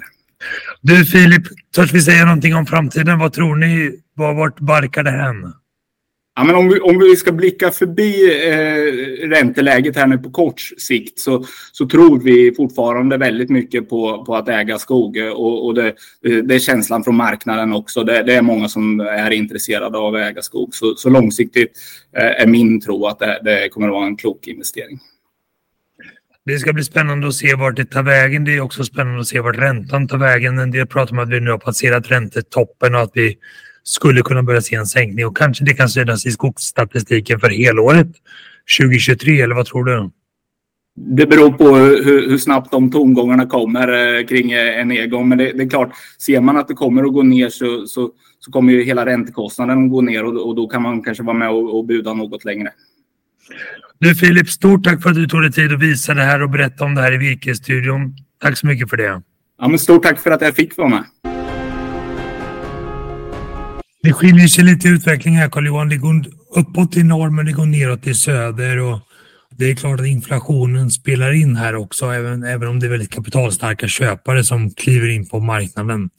Du 0.82 1.06
Filip, 1.06 1.44
törs 1.76 1.94
vi 1.94 2.02
säga 2.02 2.26
någonting 2.26 2.56
om 2.56 2.66
framtiden? 2.66 3.20
Vad 3.20 3.34
tror 3.34 3.56
ni? 3.56 3.92
Vart 4.16 4.60
barkar 4.60 5.04
det 5.04 5.12
hän? 5.12 5.54
Ja, 6.38 6.44
men 6.44 6.56
om, 6.56 6.70
vi, 6.70 6.80
om 6.80 7.00
vi 7.00 7.16
ska 7.16 7.32
blicka 7.32 7.72
förbi 7.72 8.40
eh, 8.50 9.28
ränteläget 9.28 9.96
här 9.96 10.08
nu 10.08 10.18
på 10.18 10.32
kort 10.32 10.60
sikt 10.78 11.20
så, 11.20 11.46
så 11.72 11.88
tror 11.88 12.20
vi 12.20 12.54
fortfarande 12.58 13.18
väldigt 13.18 13.50
mycket 13.50 13.90
på, 13.90 14.26
på 14.26 14.36
att 14.36 14.50
äga 14.50 14.80
skog 14.80 15.18
och, 15.18 15.66
och 15.66 15.74
det, 15.74 15.94
det 16.22 16.56
är 16.56 16.60
känslan 16.60 17.04
från 17.04 17.16
marknaden 17.16 17.74
också. 17.74 18.04
Det, 18.04 18.24
det, 18.24 18.34
är 18.34 18.42
många 18.42 18.68
som 18.68 19.00
är 19.00 19.32
intresserade 19.32 19.98
av 19.98 20.16
att 20.16 20.22
äga 20.22 20.42
skog. 20.42 20.76
Så, 20.76 20.96
så 20.96 21.10
långsiktigt 21.10 21.72
eh, 22.18 22.42
är 22.42 22.48
min 22.48 22.82
tro 22.82 23.06
att 23.06 23.20
det, 23.20 23.40
det 23.44 23.70
kommer 23.70 23.88
att 23.88 23.94
vara 23.94 24.06
en 24.06 24.18
klok 24.18 24.48
investering. 24.48 25.00
Det 26.46 26.60
ska 26.60 26.74
bli 26.74 26.84
spännande 26.84 27.28
att 27.28 27.36
se 27.36 27.56
vart 27.56 27.76
det 27.76 27.86
tar 27.86 28.04
vägen. 28.04 28.44
Det 28.44 28.56
är 28.56 28.62
också 28.62 28.84
spännande 28.84 29.20
att 29.20 29.28
se 29.28 29.40
vart 29.40 29.58
räntan 29.58 30.08
tar 30.08 30.18
vägen. 30.18 30.60
En 30.60 30.72
del 30.72 30.88
pratar 30.88 31.14
om 31.14 31.20
att 31.20 31.30
vi 31.30 31.40
nu 31.40 31.52
har 31.52 31.58
passerat 31.58 32.12
räntetoppen 32.12 32.96
och 32.96 33.02
att 33.02 33.12
vi 33.14 33.38
skulle 33.88 34.22
kunna 34.22 34.44
börja 34.44 34.62
se 34.62 34.76
en 34.76 34.86
sänkning 34.86 35.26
och 35.26 35.38
kanske 35.38 35.66
det 35.66 35.74
kan 35.74 35.90
synas 35.90 36.26
i 36.26 36.32
skogsstatistiken 36.32 37.40
för 37.40 37.50
helåret 37.50 38.08
2023 38.80 39.42
eller 39.42 39.56
vad 39.56 39.66
tror 39.66 39.86
du? 39.86 40.10
Det 40.96 41.28
beror 41.28 41.52
på 41.52 41.76
hur, 41.76 42.30
hur 42.30 42.38
snabbt 42.38 42.72
de 42.72 42.92
tongångarna 42.92 43.46
kommer 43.46 44.18
eh, 44.20 44.26
kring 44.26 44.52
eh, 44.52 44.80
en 44.80 44.88
nedgång. 44.88 45.30
Men 45.30 45.38
det, 45.38 45.52
det, 45.52 45.64
är 45.64 45.70
klart, 45.70 45.92
ser 46.20 46.42
man 46.42 46.58
att 46.58 46.68
det 46.68 46.74
kommer 46.74 47.04
att 47.04 47.14
gå 47.14 47.24
ner 47.24 47.50
så, 47.50 47.86
så, 47.88 48.12
så 48.40 48.52
kommer 48.52 48.74
ju 48.74 48.84
hela 48.84 49.06
räntekostnaden 49.06 49.86
att 49.86 49.92
gå 49.92 50.02
ner 50.02 50.26
och, 50.26 50.48
och 50.48 50.56
då 50.56 50.68
kan 50.68 50.82
man 50.82 51.04
kanske 51.04 51.24
vara 51.24 51.38
med 51.38 51.50
och, 51.50 51.78
och 51.78 51.86
buda 51.86 52.14
något 52.14 52.46
längre. 52.46 52.70
Du 54.00 54.16
Filip, 54.16 54.50
stort 54.50 54.84
tack 54.84 55.04
för 55.04 55.10
att 55.10 55.16
du 55.16 55.28
tog 55.28 55.42
dig 55.42 55.52
tid 55.52 55.74
att 55.74 55.82
visa 55.82 56.14
det 56.14 56.22
här 56.22 56.44
och 56.44 56.50
berätta 56.50 56.86
om 56.86 56.96
det 56.96 57.02
här 57.02 57.14
i 57.14 57.18
Virkesstudion. 57.18 58.16
Tack 58.42 58.58
så 58.58 58.68
mycket 58.68 58.90
för 58.90 58.98
det. 58.98 59.22
Ja, 59.62 59.68
men 59.68 59.80
stort 59.80 60.04
tack 60.04 60.20
för 60.20 60.32
att 60.32 60.42
jag 60.42 60.56
fick 60.56 60.78
vara 60.78 60.90
med. 60.90 61.04
Det 64.08 64.14
skiljer 64.14 64.48
sig 64.48 64.64
lite 64.64 64.88
i 64.88 64.92
utvecklingen 64.92 65.42
här 65.42 65.50
Carl-Johan. 65.50 65.90
Det 65.90 65.98
går 65.98 66.26
uppåt 66.56 66.98
i 66.98 67.04
norr 67.04 67.30
men 67.30 67.46
det 67.46 67.52
går 67.52 67.66
neråt 67.66 68.08
i 68.08 68.14
söder. 68.14 68.80
Och 68.80 69.00
det 69.58 69.72
är 69.72 69.76
klart 69.76 70.00
att 70.00 70.06
inflationen 70.06 70.92
spelar 70.92 71.32
in 71.32 71.56
här 71.56 71.76
också, 71.76 72.06
även, 72.06 72.44
även 72.44 72.68
om 72.68 72.80
det 72.80 72.86
är 72.86 72.90
väldigt 72.90 73.14
kapitalstarka 73.14 73.88
köpare 73.88 74.44
som 74.44 74.70
kliver 74.72 75.10
in 75.10 75.30
på 75.30 75.40
marknaden. 75.40 76.10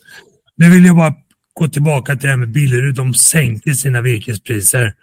Nu 0.56 0.70
vill 0.70 0.84
jag 0.84 0.96
bara 0.96 1.14
gå 1.54 1.68
tillbaka 1.68 2.12
till 2.12 2.22
det 2.22 2.28
här 2.28 2.36
med 2.36 2.52
Billerud. 2.52 2.94
De 2.94 3.14
sänkte 3.14 3.74
sina 3.74 4.00
virkespriser. 4.00 4.94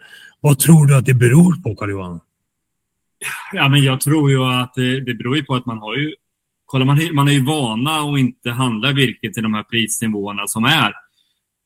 Vad 0.41 0.59
tror 0.59 0.85
du 0.85 0.95
att 0.95 1.05
det 1.05 1.13
beror 1.13 1.63
på, 1.63 1.75
Carl-Johan? 1.75 2.19
Ja, 3.53 3.69
men 3.69 3.83
jag 3.83 4.01
tror 4.01 4.31
ju 4.31 4.43
att 4.43 4.73
det, 4.75 4.99
det 4.99 5.13
beror 5.13 5.41
på 5.41 5.55
att 5.55 5.65
man 5.65 5.77
har 5.77 5.95
ju... 5.95 6.13
Kolla, 6.65 6.85
man, 6.85 6.99
man 7.13 7.27
är 7.27 7.31
ju 7.31 7.45
vana 7.45 7.91
att 7.91 8.19
inte 8.19 8.51
handla 8.51 8.91
virke 8.91 9.33
till 9.33 9.43
de 9.43 9.53
här 9.53 9.63
prisnivåerna 9.63 10.47
som 10.47 10.65
är. 10.65 11.04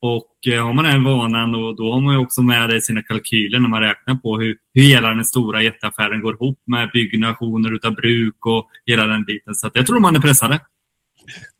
Och 0.01 0.53
eh, 0.53 0.65
har 0.65 0.73
man 0.73 0.85
den 0.85 1.03
vanan 1.03 1.55
och 1.55 1.75
då 1.75 1.93
har 1.93 2.01
man 2.01 2.13
ju 2.13 2.19
också 2.19 2.41
med 2.41 2.69
det 2.69 2.77
i 2.77 2.81
sina 2.81 3.01
kalkyler 3.01 3.59
när 3.59 3.69
man 3.69 3.81
räknar 3.81 4.15
på 4.15 4.39
hur, 4.39 4.57
hur 4.73 4.81
hela 4.81 5.09
den 5.09 5.25
stora 5.25 5.63
jätteaffären 5.63 6.21
går 6.21 6.33
ihop 6.33 6.59
med 6.67 6.89
byggnationer 6.93 7.75
utav 7.75 7.95
bruk 7.95 8.45
och 8.45 8.67
hela 8.85 9.05
den 9.05 9.23
biten. 9.23 9.55
Så 9.55 9.69
jag 9.73 9.87
tror 9.87 9.99
man 9.99 10.15
är 10.15 10.19
pressade. 10.19 10.59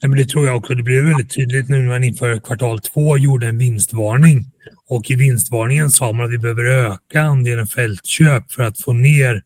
Nej, 0.02 0.10
men 0.10 0.18
det 0.18 0.26
tror 0.26 0.46
jag 0.46 0.58
också. 0.58 0.76
Det 0.76 0.84
blev 0.84 1.04
väldigt 1.04 1.36
tydligt 1.36 1.70
nu 1.70 1.78
när 1.78 1.88
man 1.88 2.04
inför 2.04 2.40
kvartal 2.40 2.80
två 2.80 3.18
gjorde 3.18 3.48
en 3.48 3.58
vinstvarning. 3.58 4.46
Och 4.90 5.12
i 5.12 5.16
vinstvarningen 5.16 5.90
sa 5.90 6.12
man 6.12 6.26
att 6.26 6.32
vi 6.32 6.38
behöver 6.38 6.66
öka 6.66 7.22
andelen 7.22 7.68
fältköp 7.68 8.52
för 8.52 8.64
att 8.64 8.82
få 8.82 8.94
ner 8.94 9.44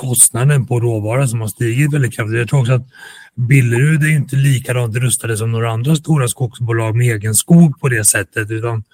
kostnaden 0.00 0.66
på 0.66 0.80
råvara 0.80 1.26
som 1.26 1.40
har 1.40 1.48
stigit 1.48 1.94
väldigt 1.94 2.14
kraftigt. 2.14 2.38
Jag 2.38 2.48
tror 2.48 2.60
också 2.60 2.72
att 2.72 2.86
Billerud 3.34 4.02
är 4.02 4.08
inte 4.08 4.36
likadant 4.36 4.96
rustade 4.96 5.36
som 5.36 5.52
några 5.52 5.70
andra 5.70 5.96
stora 5.96 6.28
skogsbolag 6.28 6.96
med 6.96 7.06
egen 7.06 7.34
skog 7.34 7.80
på 7.80 7.88
det 7.88 8.04
sättet 8.04 8.50
utan 8.50 8.84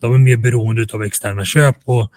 de 0.00 0.14
är 0.14 0.18
mer 0.18 0.36
beroende 0.36 0.86
av 0.92 1.02
externa 1.02 1.44
köp. 1.44 1.76
Och 1.84 2.12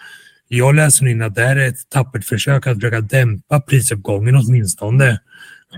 jag 0.48 0.74
läser 0.74 1.06
in 1.06 1.22
att 1.22 1.34
det 1.34 1.42
här 1.42 1.56
är 1.56 1.68
ett 1.68 1.88
tappert 1.88 2.24
försök 2.24 2.66
att 2.66 2.74
försöka 2.74 3.00
dämpa 3.00 3.60
prisuppgången 3.60 4.36
åtminstone 4.36 5.20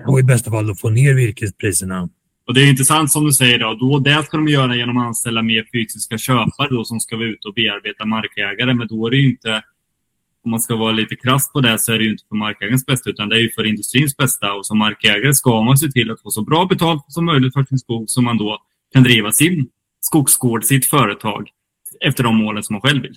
och 0.06 0.20
i 0.20 0.22
bästa 0.22 0.50
fall 0.50 0.66
då 0.66 0.74
få 0.74 0.90
ner 0.90 1.14
virkespriserna. 1.14 2.08
Och 2.46 2.54
Det 2.54 2.60
är 2.60 2.68
intressant 2.68 3.12
som 3.12 3.24
du 3.24 3.32
säger. 3.32 3.58
Då, 3.58 3.74
då 3.74 3.98
det 3.98 4.22
ska 4.24 4.36
de 4.36 4.48
göra 4.48 4.76
genom 4.76 4.96
att 4.96 5.06
anställa 5.06 5.42
mer 5.42 5.64
fysiska 5.72 6.18
köpare 6.18 6.68
då, 6.70 6.84
som 6.84 7.00
ska 7.00 7.16
vara 7.16 7.26
ute 7.26 7.48
och 7.48 7.54
bearbeta 7.54 8.04
markägare. 8.04 8.74
Men 8.74 8.86
då 8.88 9.06
är 9.06 9.10
det 9.10 9.20
inte 9.20 9.62
om 10.46 10.50
man 10.50 10.60
ska 10.60 10.76
vara 10.76 10.92
lite 10.92 11.16
krass 11.16 11.52
på 11.52 11.60
det 11.60 11.78
så 11.78 11.92
är 11.92 11.98
det 11.98 12.04
ju 12.04 12.10
inte 12.10 12.24
för 12.28 12.36
markägarens 12.36 12.86
bästa 12.86 13.10
utan 13.10 13.28
det 13.28 13.36
är 13.36 13.40
ju 13.40 13.50
för 13.50 13.64
industrins 13.66 14.16
bästa. 14.16 14.52
Och 14.52 14.66
som 14.66 14.78
markägare 14.78 15.34
ska 15.34 15.62
man 15.62 15.78
se 15.78 15.88
till 15.88 16.10
att 16.10 16.20
få 16.20 16.30
så 16.30 16.42
bra 16.42 16.66
betalt 16.66 17.04
som 17.08 17.24
möjligt 17.24 17.52
för 17.52 17.64
sin 17.64 17.78
skog 17.78 18.04
så 18.10 18.22
man 18.22 18.38
då 18.38 18.58
kan 18.92 19.02
driva 19.02 19.32
sin 19.32 19.68
skogsgård, 20.00 20.64
sitt 20.64 20.86
företag 20.86 21.48
efter 22.00 22.24
de 22.24 22.36
målen 22.36 22.62
som 22.62 22.74
man 22.74 22.80
själv 22.80 23.02
vill. 23.02 23.16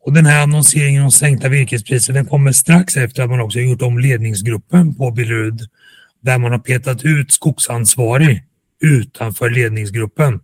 Och 0.00 0.12
den 0.12 0.26
här 0.26 0.42
annonseringen 0.42 1.02
om 1.04 1.10
sänkta 1.10 1.48
virkespriser 1.48 2.12
den 2.12 2.26
kommer 2.26 2.52
strax 2.52 2.96
efter 2.96 3.22
att 3.22 3.30
man 3.30 3.40
också 3.40 3.58
gjort 3.58 3.82
om 3.82 3.98
ledningsgruppen 3.98 4.94
på 4.94 5.10
Billerud 5.10 5.60
där 6.20 6.38
man 6.38 6.52
har 6.52 6.58
petat 6.58 7.04
ut 7.04 7.32
skogsansvarig 7.32 8.44
utanför 8.80 9.50
ledningsgruppen. 9.50 10.40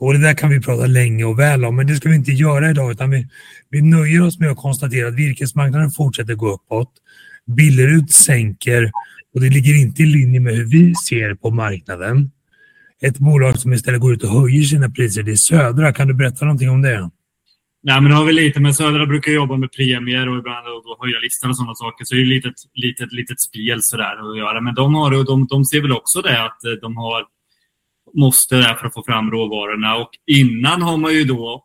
Och 0.00 0.12
det 0.12 0.18
där 0.18 0.34
kan 0.34 0.50
vi 0.50 0.60
prata 0.60 0.86
länge 0.86 1.24
och 1.24 1.38
väl 1.38 1.64
om, 1.64 1.76
men 1.76 1.86
det 1.86 1.96
ska 1.96 2.08
vi 2.08 2.14
inte 2.14 2.32
göra 2.32 2.70
idag 2.70 2.90
utan 2.92 3.10
vi, 3.10 3.26
vi 3.70 3.82
nöjer 3.82 4.26
oss 4.26 4.38
med 4.38 4.50
att 4.50 4.56
konstatera 4.56 5.08
att 5.08 5.14
virkesmarknaden 5.14 5.90
fortsätter 5.90 6.34
gå 6.34 6.54
uppåt. 6.54 6.92
Billerud 7.46 8.10
sänker 8.10 8.92
och 9.34 9.40
det 9.40 9.48
ligger 9.48 9.74
inte 9.74 10.02
i 10.02 10.06
linje 10.06 10.40
med 10.40 10.54
hur 10.54 10.64
vi 10.64 10.94
ser 10.94 11.34
på 11.34 11.50
marknaden. 11.50 12.30
Ett 13.02 13.18
bolag 13.18 13.58
som 13.58 13.72
istället 13.72 14.00
går 14.00 14.12
ut 14.12 14.24
och 14.24 14.30
höjer 14.30 14.62
sina 14.62 14.90
priser, 14.90 15.22
det 15.22 15.32
är 15.32 15.36
Södra. 15.36 15.92
Kan 15.92 16.08
du 16.08 16.14
berätta 16.14 16.44
någonting 16.44 16.70
om 16.70 16.82
det? 16.82 17.10
Nej, 17.82 18.00
men 18.00 18.10
det 18.10 18.16
har 18.16 18.24
vi 18.24 18.32
lite, 18.32 18.60
med. 18.60 18.76
Södra 18.76 19.06
brukar 19.06 19.32
jobba 19.32 19.56
med 19.56 19.72
premier 19.72 20.28
och 20.28 20.38
ibland 20.38 20.66
och 20.66 21.06
höja 21.06 21.18
listan 21.18 21.50
och 21.50 21.56
sådana 21.56 21.74
saker. 21.74 22.04
Så 22.04 22.14
det 22.14 22.20
är 22.20 22.22
ett 22.22 22.28
litet, 22.28 22.54
litet, 22.74 23.12
litet 23.12 23.40
spel 23.40 23.82
sådär 23.82 24.30
att 24.30 24.38
göra. 24.38 24.60
Men 24.60 24.74
de, 24.74 24.94
har, 24.94 25.24
de, 25.24 25.46
de 25.46 25.64
ser 25.64 25.82
väl 25.82 25.92
också 25.92 26.22
det 26.22 26.44
att 26.44 26.64
eh, 26.64 26.72
de 26.72 26.96
har 26.96 27.24
måste 28.14 28.56
där 28.56 28.74
för 28.74 28.86
att 28.86 28.94
få 28.94 29.02
fram 29.06 29.30
råvarorna. 29.30 29.96
Och 29.96 30.10
innan 30.26 30.82
har 30.82 30.96
man 30.96 31.12
ju 31.12 31.24
då 31.24 31.64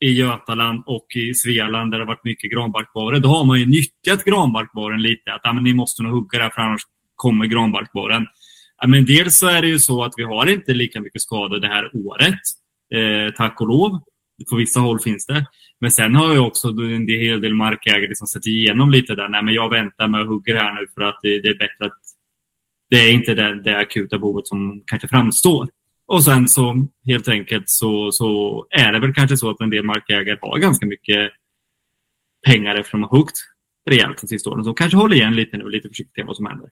i 0.00 0.12
Götaland 0.12 0.82
och 0.86 1.06
i 1.16 1.34
Svealand 1.34 1.90
där 1.90 1.98
det 1.98 2.04
varit 2.04 2.24
mycket 2.24 2.50
granbarkborre, 2.50 3.18
då 3.18 3.28
har 3.28 3.44
man 3.44 3.60
ju 3.60 3.66
nyttjat 3.66 4.24
granbarkborren 4.24 5.02
lite. 5.02 5.32
Att 5.32 5.40
ja, 5.44 5.52
men 5.52 5.64
ni 5.64 5.74
måste 5.74 6.02
nog 6.02 6.12
hugga 6.12 6.38
där 6.38 6.50
för 6.50 6.62
annars 6.62 6.82
kommer 7.16 7.46
granbarkborren. 7.46 8.26
Ja, 8.80 8.86
men 8.86 9.04
dels 9.04 9.38
så 9.38 9.46
är 9.46 9.62
det 9.62 9.68
ju 9.68 9.78
så 9.78 10.04
att 10.04 10.12
vi 10.16 10.22
har 10.22 10.46
inte 10.46 10.74
lika 10.74 11.00
mycket 11.00 11.22
skador 11.22 11.58
det 11.58 11.68
här 11.68 11.96
året, 11.96 12.40
eh, 12.94 13.34
tack 13.36 13.60
och 13.60 13.68
lov. 13.68 14.00
På 14.50 14.56
vissa 14.56 14.80
håll 14.80 15.00
finns 15.00 15.26
det. 15.26 15.46
Men 15.80 15.90
sen 15.90 16.14
har 16.14 16.34
jag 16.34 16.46
också 16.46 16.68
en 16.68 17.08
hel 17.08 17.40
del 17.40 17.54
markägare 17.54 18.14
som 18.14 18.26
sett 18.26 18.46
igenom 18.46 18.90
lite 18.90 19.14
där. 19.14 19.28
Nej, 19.28 19.42
men 19.42 19.54
jag 19.54 19.70
väntar 19.70 20.08
med 20.08 20.20
att 20.20 20.26
hugga 20.26 20.62
här 20.62 20.72
nu 20.80 20.86
för 20.94 21.02
att 21.02 21.18
det, 21.22 21.40
det 21.40 21.48
är 21.48 21.58
bättre 21.58 21.86
att 21.86 21.98
det 22.90 22.96
är 22.96 23.12
inte 23.12 23.34
det, 23.34 23.62
det 23.62 23.78
akuta 23.78 24.18
behovet 24.18 24.46
som 24.46 24.82
kanske 24.86 25.08
framstår. 25.08 25.68
Och 26.06 26.24
sen 26.24 26.48
så 26.48 26.86
helt 27.06 27.28
enkelt 27.28 27.64
så, 27.66 28.12
så 28.12 28.66
är 28.70 28.92
det 28.92 29.00
väl 29.00 29.14
kanske 29.14 29.36
så 29.36 29.50
att 29.50 29.60
en 29.60 29.70
del 29.70 29.84
markägare 29.84 30.38
har 30.40 30.58
ganska 30.58 30.86
mycket 30.86 31.30
pengar 32.46 32.74
eftersom 32.74 33.00
de 33.00 33.08
har 33.10 33.18
huggt 33.18 33.36
rejält 33.90 34.20
de 34.20 34.26
sista 34.26 34.50
åren. 34.50 34.64
Så 34.64 34.74
kanske 34.74 34.96
håller 34.96 35.16
igen 35.16 35.36
lite 35.36 35.56
nu, 35.56 35.68
lite 35.68 35.88
försiktiga 35.88 36.24
vad 36.24 36.36
som 36.36 36.46
händer. 36.46 36.68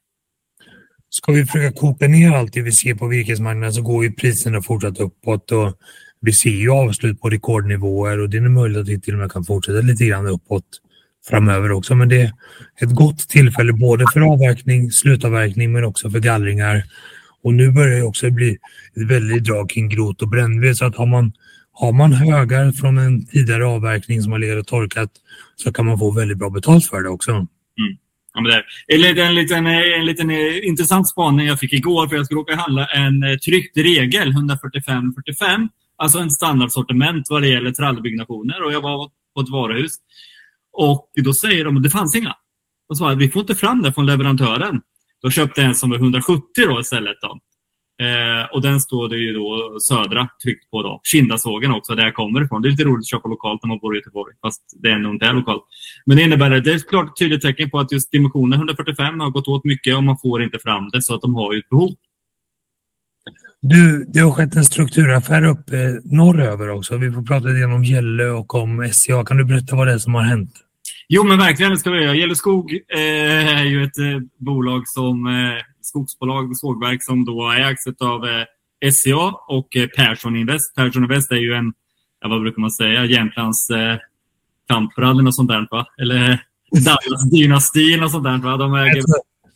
Ska 1.09 1.33
vi 1.33 1.45
försöka 1.45 1.81
koka 1.81 2.09
ner 2.09 2.33
allt 2.33 2.53
det 2.53 2.63
vi 2.63 2.73
ser 2.73 2.95
på 2.95 3.09
virkesmarknaden 3.09 3.73
så 3.73 3.83
går 3.83 4.05
ju 4.05 4.13
priserna 4.13 4.63
fortsatt 4.63 5.01
uppåt 5.01 5.53
och 5.53 5.79
vi 6.21 6.33
ser 6.33 6.51
ju 6.51 6.71
avslut 6.71 7.21
på 7.21 7.31
rekordnivåer 7.31 8.19
och 8.19 8.31
det 8.31 8.37
är 8.37 8.41
möjligt 8.41 8.79
att 8.79 8.89
vi 8.89 9.01
till 9.01 9.15
och 9.15 9.21
med 9.21 9.33
kan 9.33 9.45
fortsätta 9.45 9.81
lite 9.81 10.05
grann 10.05 10.27
uppåt 10.27 10.65
framöver 11.29 11.73
också. 11.73 11.95
Men 11.95 12.09
det 12.09 12.21
är 12.21 12.33
ett 12.81 12.95
gott 12.95 13.19
tillfälle 13.19 13.73
både 13.73 14.05
för 14.13 14.21
avverkning, 14.21 14.91
slutavverkning 14.91 15.73
men 15.73 15.85
också 15.85 16.11
för 16.11 16.19
gallringar 16.19 16.85
och 17.43 17.55
nu 17.55 17.71
börjar 17.71 17.97
det 17.97 18.03
också 18.03 18.31
bli 18.31 18.59
ett 18.97 19.11
väldigt 19.11 19.45
drag 19.45 19.71
kring 19.71 19.89
grot 19.89 20.23
och 20.23 20.29
brännved. 20.29 20.77
Så 20.77 20.85
att 20.85 20.97
har 20.97 21.07
man, 21.07 21.33
har 21.73 21.93
man 21.93 22.13
högar 22.13 22.73
från 22.73 22.99
en 22.99 23.27
tidigare 23.27 23.67
avverkning 23.67 24.23
som 24.23 24.33
har 24.33 24.39
legat 24.39 24.59
och 24.59 24.67
torkat 24.67 25.11
så 25.57 25.73
kan 25.73 25.87
man 25.87 25.99
få 25.99 26.11
väldigt 26.11 26.39
bra 26.39 26.51
betalt 26.51 26.87
för 26.87 27.03
det 27.03 27.09
också. 27.09 27.31
Mm. 27.31 27.47
Ja, 28.35 28.41
men 28.41 28.53
det 28.87 29.23
en, 29.23 29.35
liten, 29.35 29.67
en 29.67 30.07
liten 30.07 30.31
eh, 30.31 30.69
intressant 30.69 31.09
spaning 31.09 31.47
jag 31.47 31.59
fick 31.59 31.73
igår 31.73 32.09
för 32.09 32.17
jag 32.17 32.27
skulle 32.27 32.41
åka 32.41 32.53
och 32.53 32.59
handla 32.59 32.87
en 32.87 33.23
eh, 33.23 33.37
tryckt 33.37 33.77
regel 33.77 34.33
145-45. 34.33 35.69
Alltså 35.97 36.19
en 36.19 36.31
standardsortiment 36.31 37.27
vad 37.31 37.43
det 37.43 37.49
gäller 37.49 37.71
trallbyggnationer 37.71 38.63
och 38.63 38.73
jag 38.73 38.81
var 38.81 39.11
på 39.35 39.41
ett 39.41 39.49
varuhus. 39.49 39.93
Och 40.73 41.11
då 41.25 41.33
säger 41.33 41.65
de 41.65 41.77
att 41.77 41.83
det 41.83 41.91
fanns 41.91 42.17
inga. 42.17 42.35
De 42.89 42.95
sa 42.97 43.11
att 43.11 43.19
vi 43.19 43.31
får 43.31 43.41
inte 43.41 43.55
fram 43.55 43.83
det 43.83 43.93
från 43.93 44.07
leverantören. 44.07 44.81
Då 45.23 45.31
köpte 45.31 45.61
jag 45.61 45.69
en 45.69 45.75
som 45.75 45.91
var 45.91 45.97
170 45.97 46.43
då 46.69 46.81
istället. 46.81 47.17
Då. 47.23 47.39
Eh, 48.05 48.45
och 48.53 48.63
den 48.63 48.81
står 48.81 49.09
det 49.09 49.17
ju 49.17 49.33
då 49.33 49.79
Södra 49.81 50.29
tryckt 50.43 50.71
på. 50.71 50.83
då. 50.83 51.01
Kindasågen 51.05 51.73
också, 51.73 51.95
där 51.95 52.05
jag 52.05 52.15
kommer 52.15 52.45
ifrån. 52.45 52.63
Det 52.63 52.69
är 52.69 52.71
lite 52.71 52.85
roligt 52.85 53.03
att 53.03 53.11
köpa 53.11 53.29
lokalt 53.29 53.63
när 53.63 53.69
man 53.69 53.79
bor 53.79 53.95
i 53.95 53.99
Göteborg, 53.99 54.35
fast 54.43 54.63
det 54.83 54.91
är 54.91 54.99
nog 54.99 55.15
inte 55.15 55.27
är 55.27 55.33
lokalt. 55.33 55.63
Men 56.07 56.17
det 56.17 56.23
innebär 56.23 56.51
att 56.51 56.65
det 56.65 56.73
är 56.73 56.77
ett 56.77 56.89
klart 56.89 57.19
tydligt 57.19 57.43
tecken 57.43 57.71
på 57.71 57.79
att 57.79 57.93
just 57.93 58.13
dimensionen 58.13 58.59
145 58.59 59.21
har 59.21 59.31
gått 59.31 59.49
åt 59.49 59.65
mycket 59.65 59.97
och 59.97 60.05
man 60.05 60.19
får 60.19 60.43
inte 60.43 60.59
fram 60.59 60.89
det, 60.91 61.03
så 61.03 61.15
att 61.15 61.23
de 61.23 61.35
har 61.35 61.53
ju 61.53 61.59
ett 61.59 61.69
behov. 61.69 61.91
Du, 63.63 64.05
det 64.09 64.21
har 64.21 64.31
skett 64.31 64.57
en 64.57 64.65
strukturaffär 64.65 65.45
uppe 65.45 66.01
norröver 66.05 66.71
också. 66.71 66.97
Vi 66.97 67.13
får 67.13 67.23
prata 67.23 67.49
lite 67.49 67.67
om 67.67 67.85
Gällö 67.85 68.31
och 68.31 68.55
om 68.55 68.89
SCA. 68.93 69.25
Kan 69.25 69.37
du 69.37 69.45
berätta 69.45 69.77
vad 69.77 69.87
det 69.87 69.93
är 69.93 69.99
som 69.99 70.15
har 70.15 70.23
hänt? 70.23 70.53
Jo, 71.13 71.25
men 71.25 71.39
verkligen. 71.39 71.73
Det 71.73 71.79
ska 71.79 71.91
vi 71.91 72.03
göra. 72.03 72.15
Gälle 72.15 72.37
Skog 72.37 72.73
eh, 72.73 73.61
är 73.61 73.65
ju 73.65 73.85
ett 73.85 73.99
eh, 73.99 74.19
bolag 74.39 74.89
som 74.89 75.27
eh, 75.27 75.63
skogsbolag, 75.83 76.57
sågverk 76.57 77.05
som 77.05 77.25
då 77.25 77.53
ägs 77.53 77.87
av 78.01 78.25
eh, 78.29 78.91
SCA 78.93 79.35
och 79.49 79.77
eh, 79.77 79.87
Persson 79.87 80.37
Invest. 80.37 80.75
Persson 80.75 81.03
Invest 81.03 81.33
är 81.33 81.37
ju 81.37 81.55
en, 81.55 81.73
ja, 82.21 82.29
vad 82.29 82.41
brukar 82.41 82.61
man 82.61 82.71
säga, 82.71 83.05
Jämtlands 83.05 83.71
eh, 83.71 83.97
Kamprad 84.69 85.11
eller 85.11 85.23
något 85.23 85.35
sånt 85.35 85.49
där, 85.49 85.67
va? 85.71 85.87
Eller 86.01 86.43
Dallas-dynastin 86.71 88.03
och 88.03 88.11
sånt 88.11 88.25
där. 88.25 88.39
Va? 88.39 88.57
De 88.57 88.75
äger... 88.75 89.03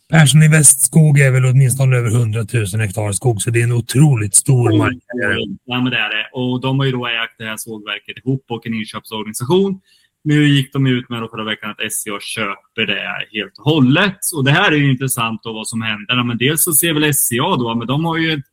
Persson 0.09 0.43
i 0.43 0.47
Västskog 0.47 1.19
är 1.19 1.31
väl 1.31 1.45
åtminstone 1.45 1.95
över 1.97 2.09
100 2.09 2.45
000 2.53 2.81
hektar 2.81 3.11
skog, 3.11 3.41
så 3.41 3.49
det 3.49 3.59
är 3.59 3.63
en 3.63 3.71
otroligt 3.71 4.35
stor 4.35 4.71
oh, 4.71 4.77
mark. 4.77 4.97
Ja, 5.65 5.81
men 5.81 5.91
det 5.91 5.97
är 5.97 6.09
det. 6.09 6.29
Och 6.33 6.61
de 6.61 6.79
har 6.79 6.85
ju 6.85 6.91
då 6.91 7.07
ägt 7.07 7.37
det 7.37 7.45
här 7.45 7.57
sågverket 7.57 8.17
ihop 8.17 8.45
och 8.49 8.67
en 8.67 8.73
inköpsorganisation. 8.73 9.81
Nu 10.25 10.47
gick 10.47 10.73
de 10.73 10.87
ut 10.87 11.09
med 11.09 11.29
förra 11.31 11.43
veckan 11.43 11.69
att 11.69 11.91
SCA 11.91 12.19
köper 12.19 12.85
det 12.85 13.27
helt 13.31 13.57
och 13.57 13.63
hållet. 13.63 14.17
Och 14.35 14.45
det 14.45 14.51
här 14.51 14.71
är 14.71 14.75
ju 14.75 14.91
intressant 14.91 15.43
då 15.43 15.53
vad 15.53 15.67
som 15.67 15.81
händer. 15.81 16.23
Men 16.23 16.37
dels 16.37 16.63
så 16.63 16.73
ser 16.73 16.93
väl 16.93 17.13
SCA 17.13 17.55
då, 17.55 17.75
men 17.75 17.87
de 17.87 18.05
har 18.05 18.17
ju 18.17 18.33
ett, 18.33 18.45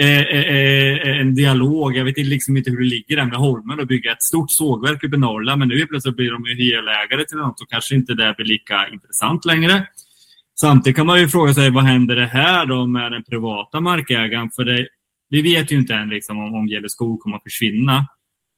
eh, 0.00 0.20
eh, 0.20 0.56
eh, 0.56 1.20
en 1.20 1.34
dialog. 1.34 1.96
Jag 1.96 2.04
vet 2.04 2.18
liksom 2.18 2.56
inte 2.56 2.70
hur 2.70 2.78
det 2.78 2.84
ligger 2.84 3.16
där 3.16 3.24
med 3.24 3.38
Holmen 3.38 3.80
och 3.80 3.86
bygga 3.86 4.12
ett 4.12 4.22
stort 4.22 4.50
sågverk 4.50 5.04
uppe 5.04 5.16
i 5.16 5.18
Norrland. 5.18 5.58
Men 5.58 5.68
nu 5.68 5.86
plötsligt 5.86 6.16
blir 6.16 6.30
de 6.30 6.44
ju 6.46 6.54
helägare 6.54 7.24
till 7.24 7.36
något 7.36 7.60
och 7.60 7.70
kanske 7.70 7.94
inte 7.94 8.14
det 8.14 8.34
blir 8.36 8.46
lika 8.46 8.88
intressant 8.92 9.44
längre. 9.44 9.86
Samtidigt 10.60 10.96
kan 10.96 11.06
man 11.06 11.20
ju 11.20 11.28
fråga 11.28 11.54
sig 11.54 11.70
vad 11.70 11.84
händer 11.84 12.16
det 12.16 12.26
här 12.26 12.66
då 12.66 12.86
med 12.86 13.12
den 13.12 13.24
privata 13.24 13.80
markägaren? 13.80 14.50
För 14.50 14.64
det, 14.64 14.86
vi 15.30 15.42
vet 15.42 15.72
ju 15.72 15.76
inte 15.76 15.94
än 15.94 16.08
liksom 16.08 16.38
om, 16.38 16.54
om 16.54 16.68
Gävle 16.68 16.88
skog 16.88 17.20
kommer 17.20 17.36
att 17.36 17.42
försvinna. 17.42 18.06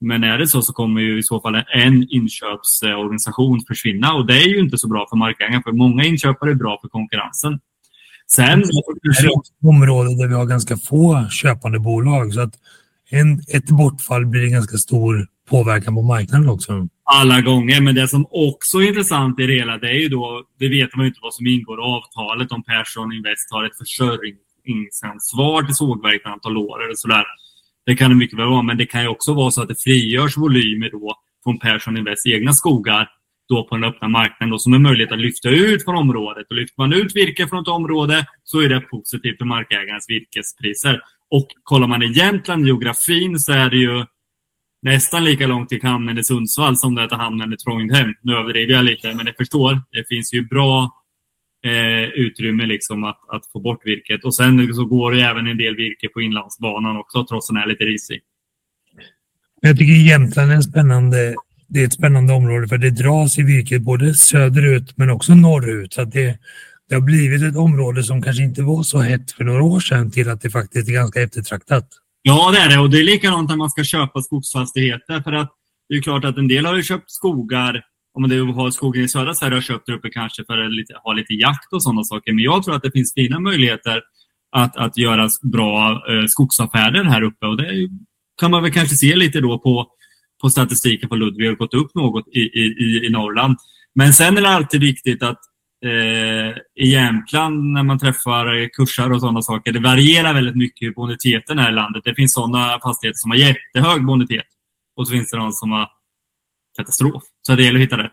Men 0.00 0.24
är 0.24 0.38
det 0.38 0.46
så 0.46 0.62
så 0.62 0.72
kommer 0.72 1.00
ju 1.00 1.18
i 1.18 1.22
så 1.22 1.40
fall 1.40 1.54
en 1.74 2.06
inköpsorganisation 2.10 3.60
försvinna 3.68 4.14
och 4.14 4.26
det 4.26 4.42
är 4.42 4.48
ju 4.48 4.58
inte 4.58 4.78
så 4.78 4.88
bra 4.88 5.06
för 5.10 5.16
markägaren 5.16 5.62
för 5.62 5.72
många 5.72 6.04
inköpare 6.04 6.50
är 6.50 6.54
bra 6.54 6.78
för 6.82 6.88
konkurrensen. 6.88 7.60
Sen... 8.32 8.60
Det 8.60 9.24
är 9.24 9.26
ett 9.26 9.64
område 9.64 10.16
där 10.16 10.28
vi 10.28 10.34
har 10.34 10.46
ganska 10.46 10.76
få 10.76 11.26
köpande 11.30 11.78
bolag 11.78 12.32
så 12.32 12.40
att 12.40 12.54
en, 13.10 13.40
ett 13.54 13.66
bortfall 13.66 14.26
blir 14.26 14.44
en 14.44 14.52
ganska 14.52 14.76
stor 14.76 15.26
påverkan 15.48 15.94
på 15.94 16.02
marknaden 16.02 16.48
också. 16.48 16.88
Alla 17.04 17.40
gånger, 17.40 17.80
men 17.80 17.94
det 17.94 18.08
som 18.08 18.26
också 18.30 18.78
är 18.78 18.88
intressant 18.88 19.40
i 19.40 19.46
det 19.46 19.54
hela, 19.54 19.78
det 19.78 19.88
är 19.88 20.00
ju 20.00 20.08
då, 20.08 20.44
det 20.58 20.68
vet 20.68 20.94
man 20.96 21.06
inte 21.06 21.18
vad 21.22 21.34
som 21.34 21.46
ingår 21.46 21.78
i 21.78 21.82
avtalet 21.82 22.52
om 22.52 22.62
Persson 22.62 23.12
Invest 23.12 23.50
har 23.50 23.64
ett 23.64 23.76
försörjningsansvar 23.78 25.62
till 25.62 25.74
sågverket 25.74 26.26
antal 26.26 26.56
år 26.56 26.84
eller 26.84 26.94
sådär. 26.94 27.24
Det 27.86 27.96
kan 27.96 28.10
det 28.10 28.16
mycket 28.16 28.38
väl 28.38 28.48
vara, 28.48 28.62
men 28.62 28.76
det 28.76 28.86
kan 28.86 29.02
ju 29.02 29.08
också 29.08 29.34
vara 29.34 29.50
så 29.50 29.62
att 29.62 29.68
det 29.68 29.82
frigörs 29.82 30.36
volymer 30.36 30.90
då 30.90 31.14
från 31.44 31.58
Persson 31.58 31.96
Invests 31.96 32.26
egna 32.26 32.52
skogar 32.52 33.08
då 33.48 33.68
på 33.68 33.74
den 33.74 33.84
öppna 33.84 34.08
marknaden 34.08 34.50
då, 34.50 34.58
som 34.58 34.74
är 34.74 34.78
möjlighet 34.78 35.12
att 35.12 35.18
lyfta 35.18 35.48
ut 35.48 35.84
från 35.84 35.96
området. 35.96 36.46
Och 36.50 36.56
lyfter 36.56 36.82
man 36.82 36.92
ut 36.92 37.16
virke 37.16 37.48
från 37.48 37.62
ett 37.62 37.68
område 37.68 38.26
så 38.44 38.60
är 38.60 38.68
det 38.68 38.80
positivt 38.80 39.38
för 39.38 39.44
markägarens 39.44 40.06
virkespriser. 40.08 41.00
Och 41.30 41.46
kollar 41.62 41.86
man 41.86 42.02
i 42.02 42.12
Jämtland, 42.12 42.66
geografin, 42.66 43.38
så 43.38 43.52
är 43.52 43.70
det 43.70 43.76
ju 43.76 44.04
nästan 44.82 45.24
lika 45.24 45.46
långt 45.46 45.68
till 45.68 45.82
hamnen 45.82 46.18
i 46.18 46.24
Sundsvall 46.24 46.76
som 46.76 46.94
det 46.94 47.02
är 47.02 47.08
till 47.08 47.16
hamnen 47.16 47.52
i 47.52 47.56
Trondheim. 47.56 48.14
Nu 48.22 48.32
överdriver 48.36 48.72
jag 48.72 48.84
lite, 48.84 49.14
men 49.14 49.26
ni 49.26 49.32
förstår. 49.32 49.82
Det 49.90 50.08
finns 50.08 50.34
ju 50.34 50.42
bra 50.48 50.90
eh, 51.64 52.08
utrymme 52.14 52.66
liksom 52.66 53.04
att, 53.04 53.20
att 53.28 53.46
få 53.52 53.60
bort 53.60 53.86
virket. 53.86 54.24
Och 54.24 54.34
sen 54.34 54.74
så 54.74 54.84
går 54.84 55.12
det 55.12 55.22
även 55.22 55.46
en 55.46 55.58
del 55.58 55.76
virke 55.76 56.08
på 56.08 56.20
Inlandsbanan 56.20 56.96
också, 56.96 57.26
trots 57.26 57.50
att 57.50 57.54
den 57.54 57.62
är 57.62 57.68
lite 57.68 57.84
risig. 57.84 58.20
Jag 59.60 59.78
tycker 59.78 59.92
Jämtland 59.92 60.52
är 60.52 60.60
spännande 60.60 61.34
det 61.68 61.80
är 61.80 61.86
ett 61.86 61.92
spännande 61.92 62.32
område 62.32 62.68
för 62.68 62.78
det 62.78 62.90
dras 62.90 63.38
i 63.38 63.42
virket 63.42 63.82
både 63.82 64.14
söderut 64.14 64.96
men 64.96 65.10
också 65.10 65.34
norrut. 65.34 65.92
Så 65.92 66.04
det, 66.04 66.38
det 66.88 66.94
har 66.94 67.02
blivit 67.02 67.42
ett 67.42 67.56
område 67.56 68.02
som 68.02 68.22
kanske 68.22 68.42
inte 68.42 68.62
var 68.62 68.82
så 68.82 68.98
hett 68.98 69.32
för 69.32 69.44
några 69.44 69.62
år 69.62 69.80
sedan 69.80 70.10
till 70.10 70.30
att 70.30 70.40
det 70.40 70.50
faktiskt 70.50 70.88
är 70.88 70.92
ganska 70.92 71.22
eftertraktat. 71.22 71.88
Ja, 72.22 72.50
det 72.50 72.58
är 72.58 72.68
det. 72.68 72.78
Och 72.78 72.90
det 72.90 72.98
är 72.98 73.04
likadant 73.04 73.48
när 73.48 73.56
man 73.56 73.70
ska 73.70 73.84
köpa 73.84 74.22
skogsfastigheter. 74.22 75.20
För 75.20 75.32
att 75.32 75.52
det 75.88 75.94
är 75.94 76.02
klart 76.02 76.24
att 76.24 76.38
en 76.38 76.48
del 76.48 76.66
har 76.66 76.76
ju 76.76 76.82
köpt 76.82 77.10
skogar, 77.10 77.84
om 78.16 78.28
du 78.28 78.42
har 78.42 78.70
skogen 78.70 79.04
i 79.04 79.08
södra 79.08 79.34
Sverige, 79.34 79.54
har 79.54 79.60
köpt 79.60 79.88
uppe 79.88 80.10
kanske 80.10 80.44
för 80.44 80.58
att 80.58 80.72
lite, 80.72 80.94
ha 81.04 81.12
lite 81.12 81.34
jakt 81.34 81.72
och 81.72 81.82
sådana 81.82 82.04
saker. 82.04 82.32
Men 82.32 82.44
jag 82.44 82.62
tror 82.62 82.74
att 82.74 82.82
det 82.82 82.90
finns 82.90 83.14
fina 83.14 83.40
möjligheter 83.40 84.02
att, 84.52 84.76
att 84.76 84.98
göra 84.98 85.28
bra 85.42 85.90
eh, 85.90 86.26
skogsaffärer 86.26 87.04
här 87.04 87.22
uppe. 87.22 87.46
Och 87.46 87.56
det 87.56 87.88
kan 88.40 88.50
man 88.50 88.62
väl 88.62 88.72
kanske 88.72 88.96
se 88.96 89.16
lite 89.16 89.40
då 89.40 89.58
på, 89.58 89.86
på 90.42 90.50
statistiken 90.50 91.08
på 91.08 91.16
Ludvig 91.16 91.46
har 91.46 91.54
gått 91.54 91.74
upp 91.74 91.94
något 91.94 92.28
i, 92.28 92.40
i, 92.40 93.06
i 93.06 93.10
Norrland. 93.10 93.56
Men 93.94 94.12
sen 94.12 94.38
är 94.38 94.42
det 94.42 94.48
alltid 94.48 94.80
viktigt 94.80 95.22
att 95.22 95.40
eh, 95.84 96.50
i 96.84 96.88
Jämtland 96.88 97.72
när 97.72 97.82
man 97.82 97.98
träffar 97.98 98.60
eh, 98.60 98.68
kursar 98.72 99.12
och 99.12 99.20
sådana 99.20 99.42
saker. 99.42 99.72
Det 99.72 99.80
varierar 99.80 100.34
väldigt 100.34 100.56
mycket 100.56 100.86
hur 100.86 100.94
boniteten 100.94 101.58
är 101.58 101.68
i 101.68 101.74
landet. 101.74 102.04
Det 102.04 102.14
finns 102.14 102.32
sådana 102.32 102.78
fastigheter 102.82 103.18
som 103.18 103.30
har 103.30 103.38
jättehög 103.38 104.06
bonitet 104.06 104.46
och 104.96 105.06
så 105.08 105.12
finns 105.12 105.30
det 105.30 105.36
de 105.36 105.52
som 105.52 105.70
har 105.70 105.88
katastrof. 106.76 107.22
Så 107.46 107.54
det 107.54 107.62
gäller 107.62 107.78
att 107.78 107.84
hitta 107.86 107.98
rätt. 107.98 108.12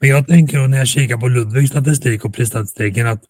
Men 0.00 0.10
jag 0.10 0.26
tänker 0.26 0.68
när 0.68 0.78
jag 0.78 0.88
kikar 0.88 1.16
på 1.16 1.28
Ludvigs 1.28 1.70
statistik 1.70 2.24
och 2.24 2.34
prisstatistiken 2.34 3.06
att 3.06 3.22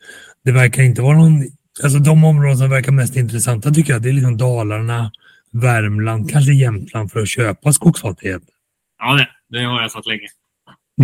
det 0.44 0.53
verkar 0.53 0.83
inte 0.83 1.03
vara 1.03 1.18
någon... 1.18 1.44
Alltså 1.83 1.98
de 1.98 2.24
områden 2.24 2.59
som 2.59 2.70
verkar 2.70 2.92
mest 2.92 3.16
intressanta 3.16 3.70
tycker 3.70 3.92
jag 3.92 4.03
det 4.03 4.09
är 4.09 4.12
liksom 4.12 4.37
Dalarna, 4.37 5.12
Värmland, 5.53 6.31
kanske 6.31 6.53
Jämtland 6.53 7.12
för 7.12 7.20
att 7.20 7.29
köpa 7.29 7.72
skogsfastigheter. 7.72 8.48
Ja, 8.98 9.14
det, 9.14 9.29
det 9.48 9.64
har 9.64 9.83
jag 9.83 9.90
sagt 9.90 10.07
länge. 10.07 10.29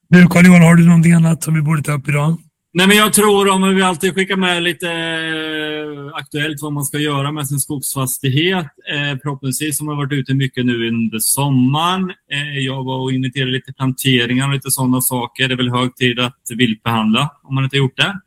Nu 0.09 0.27
Carl-Johan, 0.27 0.63
har 0.63 0.75
du 0.75 0.87
någonting 0.87 1.13
annat 1.13 1.43
som 1.43 1.55
vi 1.55 1.63
borde 1.63 1.83
ta 1.83 1.93
upp 1.93 2.09
idag? 2.09 2.37
Nej, 2.77 2.89
men 2.89 2.97
jag 2.97 3.13
tror 3.13 3.49
om 3.49 3.75
vi 3.75 3.83
alltid 3.83 4.15
skickar 4.15 4.37
med 4.37 4.63
lite 4.63 4.91
eh, 4.91 6.15
aktuellt 6.15 6.63
vad 6.63 6.73
man 6.73 6.85
ska 6.85 6.99
göra 6.99 7.33
med 7.33 7.49
sin 7.49 7.59
skogsfastighet. 7.59 8.67
Eh, 8.93 9.19
förhoppningsvis 9.23 9.81
har 9.81 9.87
man 9.87 9.97
varit 9.97 10.13
ute 10.13 10.35
mycket 10.35 10.67
nu 10.67 10.89
under 10.89 11.19
sommaren. 11.19 12.11
Eh, 12.33 12.59
jag 12.59 12.85
var 12.85 12.99
och 12.99 13.13
inventerade 13.13 13.51
lite 13.51 13.73
planteringar 13.73 14.49
och 14.49 14.55
lite 14.55 14.71
sådana 14.71 15.01
saker. 15.01 15.49
Det 15.49 15.55
är 15.55 15.57
väl 15.57 15.71
hög 15.71 15.97
tid 15.97 16.21
att 16.21 16.41
viltbehandla 16.57 17.31
om 17.43 17.55
man 17.55 17.65
inte 17.65 17.77
gjort 17.77 17.97
det. 17.97 18.21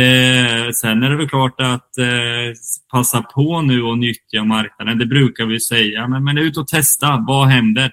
Eh, 0.00 0.70
sen 0.72 1.02
är 1.02 1.10
det 1.10 1.16
väl 1.16 1.28
klart 1.28 1.60
att 1.60 1.98
eh, 1.98 2.54
passa 2.92 3.22
på 3.22 3.62
nu 3.62 3.82
och 3.82 3.98
nyttja 3.98 4.44
marknaden. 4.44 4.98
Det 4.98 5.06
brukar 5.06 5.46
vi 5.46 5.60
säga, 5.60 6.08
men, 6.08 6.24
men 6.24 6.38
ut 6.38 6.56
och 6.56 6.68
testa. 6.68 7.24
Vad 7.26 7.48
händer? 7.48 7.92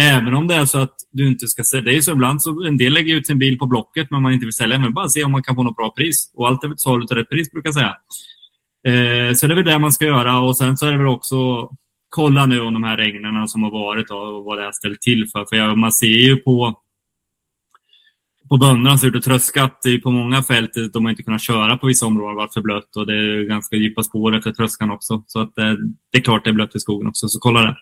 Även 0.00 0.34
om 0.34 0.46
det 0.48 0.54
är 0.54 0.64
så 0.64 0.78
att 0.78 0.94
du 1.12 1.28
inte 1.28 1.48
ska 1.48 1.64
sälja. 1.64 1.92
Det 1.92 1.96
är 1.96 2.00
så 2.00 2.12
ibland 2.12 2.42
så 2.42 2.64
en 2.64 2.76
del 2.76 2.92
lägger 2.92 3.14
ut 3.14 3.26
sin 3.26 3.38
bil 3.38 3.58
på 3.58 3.66
Blocket 3.66 4.10
men 4.10 4.22
man 4.22 4.32
inte 4.32 4.46
vill 4.46 4.52
sälja. 4.52 4.78
Men 4.78 4.94
bara 4.94 5.08
se 5.08 5.24
om 5.24 5.32
man 5.32 5.42
kan 5.42 5.54
få 5.54 5.62
något 5.62 5.76
bra 5.76 5.90
pris. 5.90 6.32
Och 6.34 6.48
allt 6.48 6.64
är 6.64 6.68
väl 6.68 6.78
salu 6.78 7.06
till 7.06 7.16
rätt 7.16 7.28
pris 7.28 7.50
brukar 7.50 7.68
jag 7.68 7.74
säga. 7.74 7.96
Eh, 8.86 9.34
så 9.34 9.46
det 9.46 9.54
är 9.54 9.56
väl 9.56 9.64
det 9.64 9.78
man 9.78 9.92
ska 9.92 10.04
göra. 10.04 10.40
Och 10.40 10.56
sen 10.56 10.76
så 10.76 10.86
är 10.86 10.92
det 10.92 10.98
väl 10.98 11.06
också 11.06 11.68
kolla 12.08 12.46
nu 12.46 12.60
om 12.60 12.74
de 12.74 12.84
här 12.84 12.96
regnen 12.96 13.48
som 13.48 13.62
har 13.62 13.70
varit 13.70 14.10
och 14.10 14.44
vad 14.44 14.58
det 14.58 14.64
har 14.64 14.72
ställt 14.72 15.00
till 15.00 15.28
för. 15.32 15.44
För 15.48 15.56
jag, 15.56 15.78
man 15.78 15.92
ser 15.92 16.06
ju 16.06 16.36
på 16.36 16.82
på 18.48 18.56
bönderna 18.56 18.98
så 18.98 19.06
är 19.06 19.10
det 19.10 19.20
tröskat 19.20 19.80
på 20.02 20.10
många 20.10 20.42
fält. 20.42 20.70
De 20.92 21.04
har 21.04 21.10
inte 21.10 21.22
kunnat 21.22 21.42
köra 21.42 21.76
på 21.76 21.86
vissa 21.86 22.06
områden, 22.06 22.36
varit 22.36 22.54
för 22.54 22.60
blött 22.60 22.96
och 22.96 23.06
det 23.06 23.14
är 23.14 23.42
ganska 23.42 23.76
djupa 23.76 24.02
spår 24.02 24.36
efter 24.36 24.52
tröskan 24.52 24.90
också. 24.90 25.24
Så 25.26 25.40
att 25.40 25.54
det, 25.54 25.76
det 26.12 26.18
är 26.18 26.22
klart 26.22 26.44
det 26.44 26.50
är 26.50 26.54
blött 26.54 26.76
i 26.76 26.80
skogen 26.80 27.08
också, 27.08 27.28
så 27.28 27.38
kolla 27.38 27.60
det. 27.60 27.76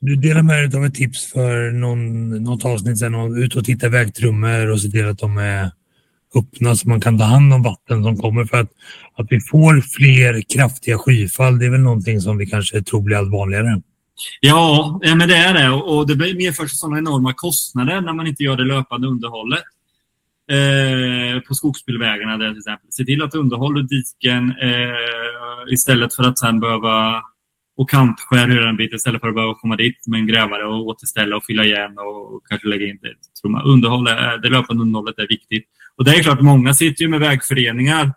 Du 0.00 0.16
delar 0.16 0.42
med 0.42 0.70
dig 0.70 0.78
av 0.78 0.84
ett 0.84 0.94
tips 0.94 1.32
för 1.32 1.70
någon, 1.70 2.30
något 2.44 2.64
avsnitt 2.64 2.98
sen, 2.98 3.36
ut 3.36 3.56
och 3.56 3.64
titta 3.64 3.88
vägtrummor 3.88 4.70
och 4.70 4.80
se 4.80 4.88
till 4.88 5.08
att 5.08 5.18
de 5.18 5.38
är 5.38 5.70
öppna 6.34 6.76
så 6.76 6.88
man 6.88 7.00
kan 7.00 7.18
ta 7.18 7.24
hand 7.24 7.54
om 7.54 7.62
vatten 7.62 8.02
som 8.04 8.16
kommer 8.16 8.44
för 8.44 8.60
att, 8.60 8.70
att 9.16 9.26
vi 9.30 9.40
får 9.40 9.80
fler 9.80 10.42
kraftiga 10.54 10.98
skyfall. 10.98 11.58
Det 11.58 11.66
är 11.66 11.70
väl 11.70 11.80
någonting 11.80 12.20
som 12.20 12.38
vi 12.38 12.46
kanske 12.46 12.82
tror 12.82 13.02
blir 13.02 13.16
allt 13.16 13.32
vanligare. 13.32 13.82
Ja, 14.40 15.00
men 15.02 15.28
det 15.28 15.36
är 15.36 15.54
det 15.54 15.70
och 15.70 16.06
det 16.06 16.34
medför 16.34 16.66
sådana 16.66 16.98
enorma 16.98 17.32
kostnader 17.32 18.00
när 18.00 18.12
man 18.12 18.26
inte 18.26 18.42
gör 18.42 18.56
det 18.56 18.64
löpande 18.64 19.08
underhållet. 19.08 19.62
Eh, 20.50 21.40
på 21.40 21.54
skogsbilvägarna 21.54 22.36
där 22.36 22.50
till 22.50 22.58
exempel. 22.58 22.88
Se 22.90 23.04
till 23.04 23.22
att 23.22 23.34
underhålla 23.34 23.82
diken 23.82 24.54
eh, 24.62 25.72
istället 25.72 26.14
för 26.14 26.22
att 26.22 26.38
sen 26.38 26.60
behöva 26.60 27.22
och 27.76 27.90
kantskär 27.90 28.48
hela 28.48 28.66
den 28.66 28.76
biten 28.76 28.96
istället 28.96 29.20
för 29.20 29.28
att 29.28 29.34
behöva 29.34 29.54
komma 29.54 29.76
dit 29.76 30.06
med 30.06 30.20
en 30.20 30.26
grävare 30.26 30.66
och 30.66 30.86
återställa 30.86 31.36
och 31.36 31.44
fylla 31.44 31.64
igen 31.64 31.98
och 31.98 32.46
kanske 32.48 32.68
lägga 32.68 32.86
in 32.86 32.98
det. 33.02 33.48
Underhåll, 33.64 34.04
det 34.42 34.48
löpande 34.48 34.82
underhållet 34.82 35.18
är 35.18 35.28
viktigt. 35.28 35.64
Och 35.96 36.04
det 36.04 36.10
är 36.10 36.22
klart, 36.22 36.40
många 36.40 36.74
sitter 36.74 37.02
ju 37.02 37.08
med 37.08 37.20
vägföreningar. 37.20 38.12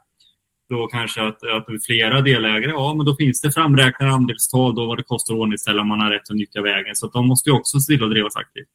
Då 0.70 0.88
kanske 0.88 1.22
att, 1.22 1.44
att 1.44 1.86
flera 1.86 2.22
delägare, 2.22 2.72
ja 2.72 2.94
men 2.94 3.06
då 3.06 3.16
finns 3.16 3.42
det 3.42 3.52
framräknade 3.52 4.12
andelstal 4.12 4.76
då 4.76 4.86
vad 4.86 4.98
det 4.98 5.04
kostar 5.04 5.34
att 5.34 5.40
ordningställa 5.40 5.82
om 5.82 5.88
man 5.88 6.00
har 6.00 6.12
rätt 6.12 6.30
att 6.30 6.36
nyttja 6.36 6.62
vägen. 6.62 6.96
Så 6.96 7.08
de 7.08 7.28
måste 7.28 7.50
ju 7.50 7.56
också 7.56 7.80
se 7.80 7.94
till 7.94 8.04
att 8.04 8.12
drivas 8.12 8.36
aktivt. 8.36 8.68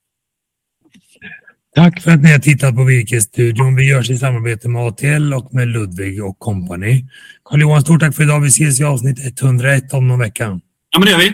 Tack 1.75 2.03
för 2.03 2.11
att 2.11 2.23
ni 2.23 2.33
har 2.33 2.39
tittat 2.39 2.75
på 2.75 2.85
Virkesstudion. 2.85 3.77
Vi 3.77 3.89
görs 3.89 4.11
i 4.11 4.17
samarbete 4.17 4.69
med 4.69 4.83
ATL 4.83 5.35
och 5.35 5.55
med 5.55 5.69
Ludvig 5.69 6.25
och 6.25 6.39
Company. 6.39 7.05
Carl-Johan, 7.45 7.83
stort 7.83 8.01
tack 8.01 8.15
för 8.15 8.23
idag. 8.23 8.41
Vi 8.41 8.49
ses 8.49 8.81
i 8.81 8.85
avsnitt 8.85 9.43
101 9.43 9.93
om 9.93 10.09
någon 10.09 10.19
vecka. 10.19 10.61
Ja, 10.95 11.01
men 11.01 11.07
det 11.07 11.11
gör 11.13 11.19
vi. 11.19 11.33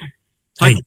Tack. 0.59 0.69
Hej. 0.69 0.83